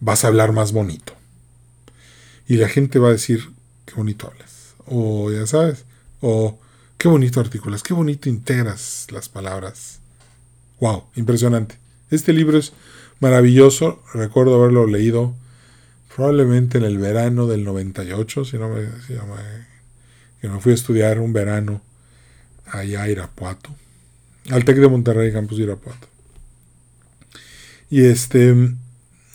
vas 0.00 0.24
a 0.24 0.28
hablar 0.28 0.52
más 0.52 0.72
bonito. 0.72 1.14
Y 2.48 2.56
la 2.56 2.68
gente 2.68 2.98
va 2.98 3.08
a 3.08 3.12
decir, 3.12 3.50
qué 3.84 3.94
bonito 3.94 4.28
hablas 4.28 4.56
o 4.86 5.30
ya 5.30 5.46
sabes, 5.46 5.84
o 6.20 6.58
qué 6.98 7.08
bonito 7.08 7.40
articulas, 7.40 7.82
qué 7.82 7.94
bonito 7.94 8.28
integras 8.28 9.06
las 9.10 9.28
palabras. 9.28 10.00
Wow, 10.80 11.04
impresionante. 11.16 11.76
Este 12.10 12.32
libro 12.32 12.58
es 12.58 12.72
maravilloso, 13.20 14.02
recuerdo 14.14 14.54
haberlo 14.56 14.86
leído 14.86 15.34
probablemente 16.14 16.78
en 16.78 16.84
el 16.84 16.98
verano 16.98 17.46
del 17.46 17.64
98, 17.64 18.44
si 18.44 18.56
no 18.58 18.68
me, 18.68 18.86
si 19.06 19.14
que 20.40 20.48
me 20.48 20.60
fui 20.60 20.72
a 20.72 20.74
estudiar 20.74 21.18
un 21.18 21.32
verano 21.32 21.82
allá 22.66 23.08
Irapuato, 23.08 23.74
al 24.50 24.64
TEC 24.64 24.76
de 24.76 24.88
Monterrey, 24.88 25.32
campus 25.32 25.58
de 25.58 25.64
Irapuato. 25.64 26.08
Y 27.90 28.04
este 28.04 28.54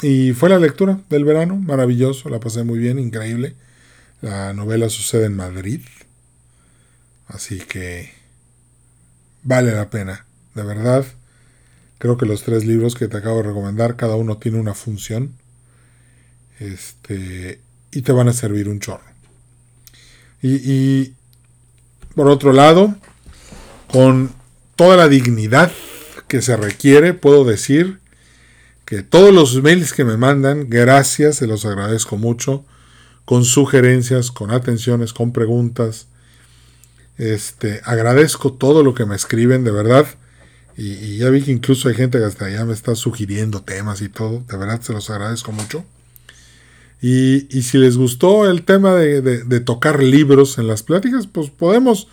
y 0.02 0.34
fue 0.34 0.50
la 0.50 0.58
lectura 0.58 1.00
del 1.10 1.26
verano, 1.26 1.58
maravilloso, 1.58 2.30
la 2.30 2.40
pasé 2.40 2.64
muy 2.64 2.80
bien, 2.80 2.98
increíble. 2.98 3.56
La 4.22 4.52
novela 4.54 4.90
sucede 4.90 5.26
en 5.26 5.36
Madrid. 5.36 5.82
Así 7.28 7.60
que 7.60 8.12
vale 9.44 9.72
la 9.72 9.90
pena. 9.92 10.26
De 10.56 10.64
verdad, 10.64 11.06
creo 12.00 12.18
que 12.18 12.26
los 12.26 12.44
tres 12.44 12.66
libros 12.66 12.96
que 12.96 13.08
te 13.08 13.18
acabo 13.18 13.38
de 13.38 13.50
recomendar, 13.50 13.96
cada 13.96 14.16
uno 14.16 14.38
tiene 14.38 14.60
una 14.60 14.74
función. 14.74 15.34
Este, 16.60 17.62
y 17.92 18.02
te 18.02 18.12
van 18.12 18.28
a 18.28 18.34
servir 18.34 18.70
un 18.70 18.80
chorro. 18.80 19.04
Y 20.42 21.14
por 22.16 22.28
otro 22.28 22.54
lado, 22.54 22.96
con 23.92 24.32
toda 24.76 24.98
la 24.98 25.08
dignidad 25.08 25.72
que 26.28 26.42
se 26.42 26.56
requiere, 26.56 27.14
puedo 27.14 27.44
decir 27.44 28.00
que 28.86 29.04
todos 29.04 29.34
los 29.34 29.62
mails 29.62 29.94
que 29.94 30.04
me 30.04 30.18
mandan, 30.18 30.70
gracias, 30.70 31.38
se 31.38 31.48
los 31.48 31.66
agradezco 31.66 32.18
mucho 32.18 32.66
con 33.26 33.46
sugerencias, 33.46 34.32
con 34.32 34.52
atenciones, 34.52 35.14
con 35.14 35.32
preguntas. 35.32 36.08
Este, 37.18 37.82
agradezco 37.86 38.54
todo 38.54 38.84
lo 38.84 38.94
que 38.94 39.06
me 39.06 39.16
escriben, 39.16 39.64
de 39.64 39.72
verdad. 39.72 40.06
Y, 40.76 41.18
ya 41.18 41.30
vi 41.30 41.42
que 41.42 41.52
incluso 41.52 41.88
hay 41.88 41.96
gente 41.96 42.18
que 42.18 42.26
hasta 42.26 42.50
ya 42.50 42.66
me 42.66 42.74
está 42.74 42.96
sugiriendo 42.96 43.62
temas 43.62 44.02
y 44.02 44.10
todo. 44.10 44.44
De 44.50 44.58
verdad 44.58 44.82
se 44.82 44.94
los 44.94 45.10
agradezco 45.10 45.52
mucho. 45.52 45.86
Y, 47.02 47.48
si 47.62 47.78
les 47.78 47.98
gustó 47.98 48.50
el 48.50 48.64
tema 48.64 48.96
de, 48.96 49.60
tocar 49.62 50.04
libros 50.04 50.58
en 50.58 50.68
las 50.68 50.84
pláticas, 50.84 51.28
pues 51.28 51.50
podemos 51.50 52.08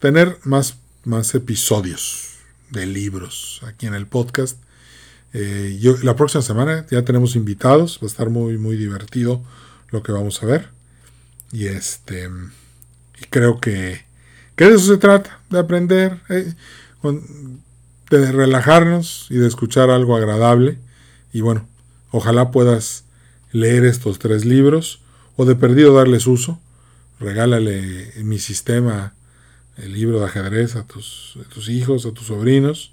tener 0.00 0.38
más, 0.44 0.76
más 1.08 1.34
episodios 1.34 2.34
de 2.70 2.86
libros 2.86 3.60
aquí 3.66 3.86
en 3.86 3.94
el 3.94 4.06
podcast. 4.06 4.58
Eh, 5.32 5.78
yo, 5.80 5.96
la 6.02 6.14
próxima 6.16 6.42
semana 6.42 6.86
ya 6.90 7.04
tenemos 7.04 7.34
invitados, 7.34 7.98
va 8.02 8.06
a 8.06 8.10
estar 8.10 8.30
muy, 8.30 8.58
muy 8.58 8.76
divertido 8.76 9.42
lo 9.90 10.02
que 10.02 10.12
vamos 10.12 10.42
a 10.42 10.46
ver. 10.46 10.68
Y 11.50 11.66
este 11.66 12.28
y 13.20 13.24
creo 13.30 13.58
que, 13.58 14.04
que 14.54 14.66
de 14.66 14.76
eso 14.76 14.92
se 14.92 14.98
trata, 14.98 15.40
de 15.50 15.58
aprender, 15.58 16.20
eh, 16.28 16.54
de 18.10 18.32
relajarnos 18.32 19.26
y 19.30 19.38
de 19.38 19.48
escuchar 19.48 19.90
algo 19.90 20.16
agradable. 20.16 20.78
Y 21.32 21.40
bueno, 21.40 21.66
ojalá 22.10 22.50
puedas 22.50 23.04
leer 23.50 23.84
estos 23.84 24.18
tres 24.18 24.44
libros 24.44 25.00
o 25.36 25.46
de 25.46 25.56
perdido 25.56 25.94
darles 25.94 26.26
uso. 26.26 26.60
Regálale 27.18 28.12
mi 28.22 28.38
sistema 28.38 29.14
el 29.78 29.92
libro 29.92 30.20
de 30.20 30.26
ajedrez 30.26 30.76
a 30.76 30.84
tus, 30.84 31.36
hijos, 31.68 32.04
a 32.04 32.12
tus 32.12 32.26
sobrinos. 32.26 32.92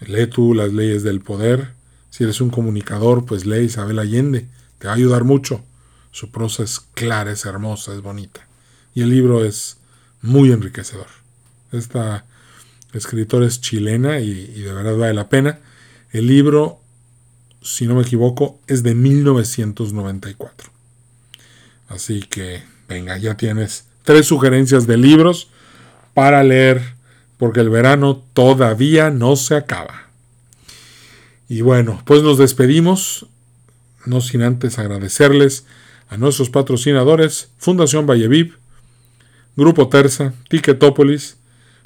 Lee 0.00 0.26
tú 0.26 0.54
las 0.54 0.72
leyes 0.72 1.02
del 1.02 1.20
poder. 1.20 1.72
Si 2.10 2.24
eres 2.24 2.40
un 2.40 2.50
comunicador, 2.50 3.24
pues 3.24 3.46
lee 3.46 3.64
Isabel 3.64 3.98
Allende. 3.98 4.46
Te 4.78 4.86
va 4.86 4.92
a 4.92 4.96
ayudar 4.96 5.24
mucho. 5.24 5.64
Su 6.12 6.30
prosa 6.30 6.62
es 6.62 6.80
clara, 6.80 7.32
es 7.32 7.44
hermosa, 7.46 7.94
es 7.94 8.02
bonita. 8.02 8.46
Y 8.94 9.02
el 9.02 9.10
libro 9.10 9.44
es 9.44 9.78
muy 10.20 10.52
enriquecedor. 10.52 11.08
Esta 11.72 12.24
escritora 12.92 13.46
es 13.46 13.60
chilena 13.60 14.20
y, 14.20 14.62
de 14.62 14.72
verdad 14.72 14.96
vale 14.96 15.14
la 15.14 15.28
pena. 15.28 15.60
El 16.12 16.26
libro, 16.26 16.80
si 17.62 17.86
no 17.86 17.94
me 17.94 18.02
equivoco, 18.02 18.60
es 18.66 18.82
de 18.82 18.94
1994. 18.94 20.70
Así 21.88 22.20
que, 22.20 22.62
venga, 22.88 23.16
ya 23.16 23.36
tienes 23.36 23.86
tres 24.02 24.26
sugerencias 24.26 24.86
de 24.86 24.96
libros 24.96 25.50
para 26.16 26.42
leer, 26.42 26.94
porque 27.36 27.60
el 27.60 27.68
verano 27.68 28.24
todavía 28.32 29.10
no 29.10 29.36
se 29.36 29.54
acaba. 29.54 30.08
Y 31.46 31.60
bueno, 31.60 32.00
pues 32.06 32.22
nos 32.22 32.38
despedimos, 32.38 33.26
no 34.06 34.22
sin 34.22 34.40
antes 34.40 34.78
agradecerles 34.78 35.66
a 36.08 36.16
nuestros 36.16 36.48
patrocinadores 36.48 37.50
Fundación 37.58 38.06
Valleviv, 38.06 38.56
Grupo 39.56 39.90
Terza, 39.90 40.32
Ticketopolis, 40.48 41.36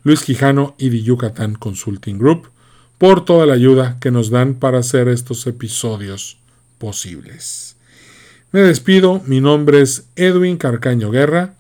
Luis 0.05 0.23
Quijano 0.23 0.77
y 0.79 0.91
The 0.91 1.03
Yucatán 1.03 1.57
Consulting 1.57 2.17
Group 2.17 2.51
por 2.99 3.25
toda 3.25 3.47
la 3.47 3.55
ayuda 3.55 3.97
que 4.01 4.13
nos 4.13 4.31
dan 4.31 4.55
para 4.55 4.79
hacer 4.79 5.09
estos 5.09 5.45
episodios 5.49 6.39
posibles. 6.79 7.75
Me 8.53 8.61
despido, 8.61 9.23
mi 9.27 9.41
nombre 9.41 9.81
es 9.81 10.05
Edwin 10.15 10.57
Carcaño 10.57 11.11
Guerra 11.11 11.55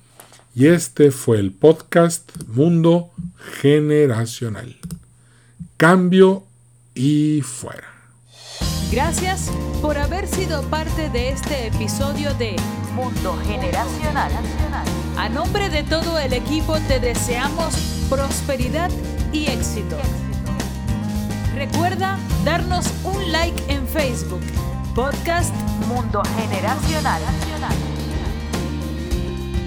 y 0.54 0.66
este 0.66 1.10
fue 1.10 1.38
el 1.38 1.52
podcast 1.52 2.30
Mundo 2.48 3.10
Generacional. 3.60 4.76
Cambio 5.76 6.44
y 6.94 7.40
fuera. 7.42 7.88
Gracias 8.90 9.50
por 9.80 9.96
haber 9.96 10.26
sido 10.26 10.62
parte 10.62 11.08
de 11.10 11.30
este 11.30 11.68
episodio 11.68 12.34
de 12.34 12.56
Mundo 12.94 13.38
Generacional. 13.46 14.32
A 15.16 15.28
nombre 15.28 15.70
de 15.70 15.84
todo 15.84 16.18
el 16.18 16.32
equipo 16.32 16.76
te 16.88 16.98
deseamos 16.98 17.74
prosperidad 18.10 18.90
y 19.32 19.46
éxito. 19.46 19.96
Recuerda 21.54 22.18
darnos 22.44 22.86
un 23.04 23.30
like 23.30 23.62
en 23.68 23.86
Facebook, 23.86 24.42
Podcast 24.94 25.54
Mundo 25.86 26.22
Generacional. 26.36 27.22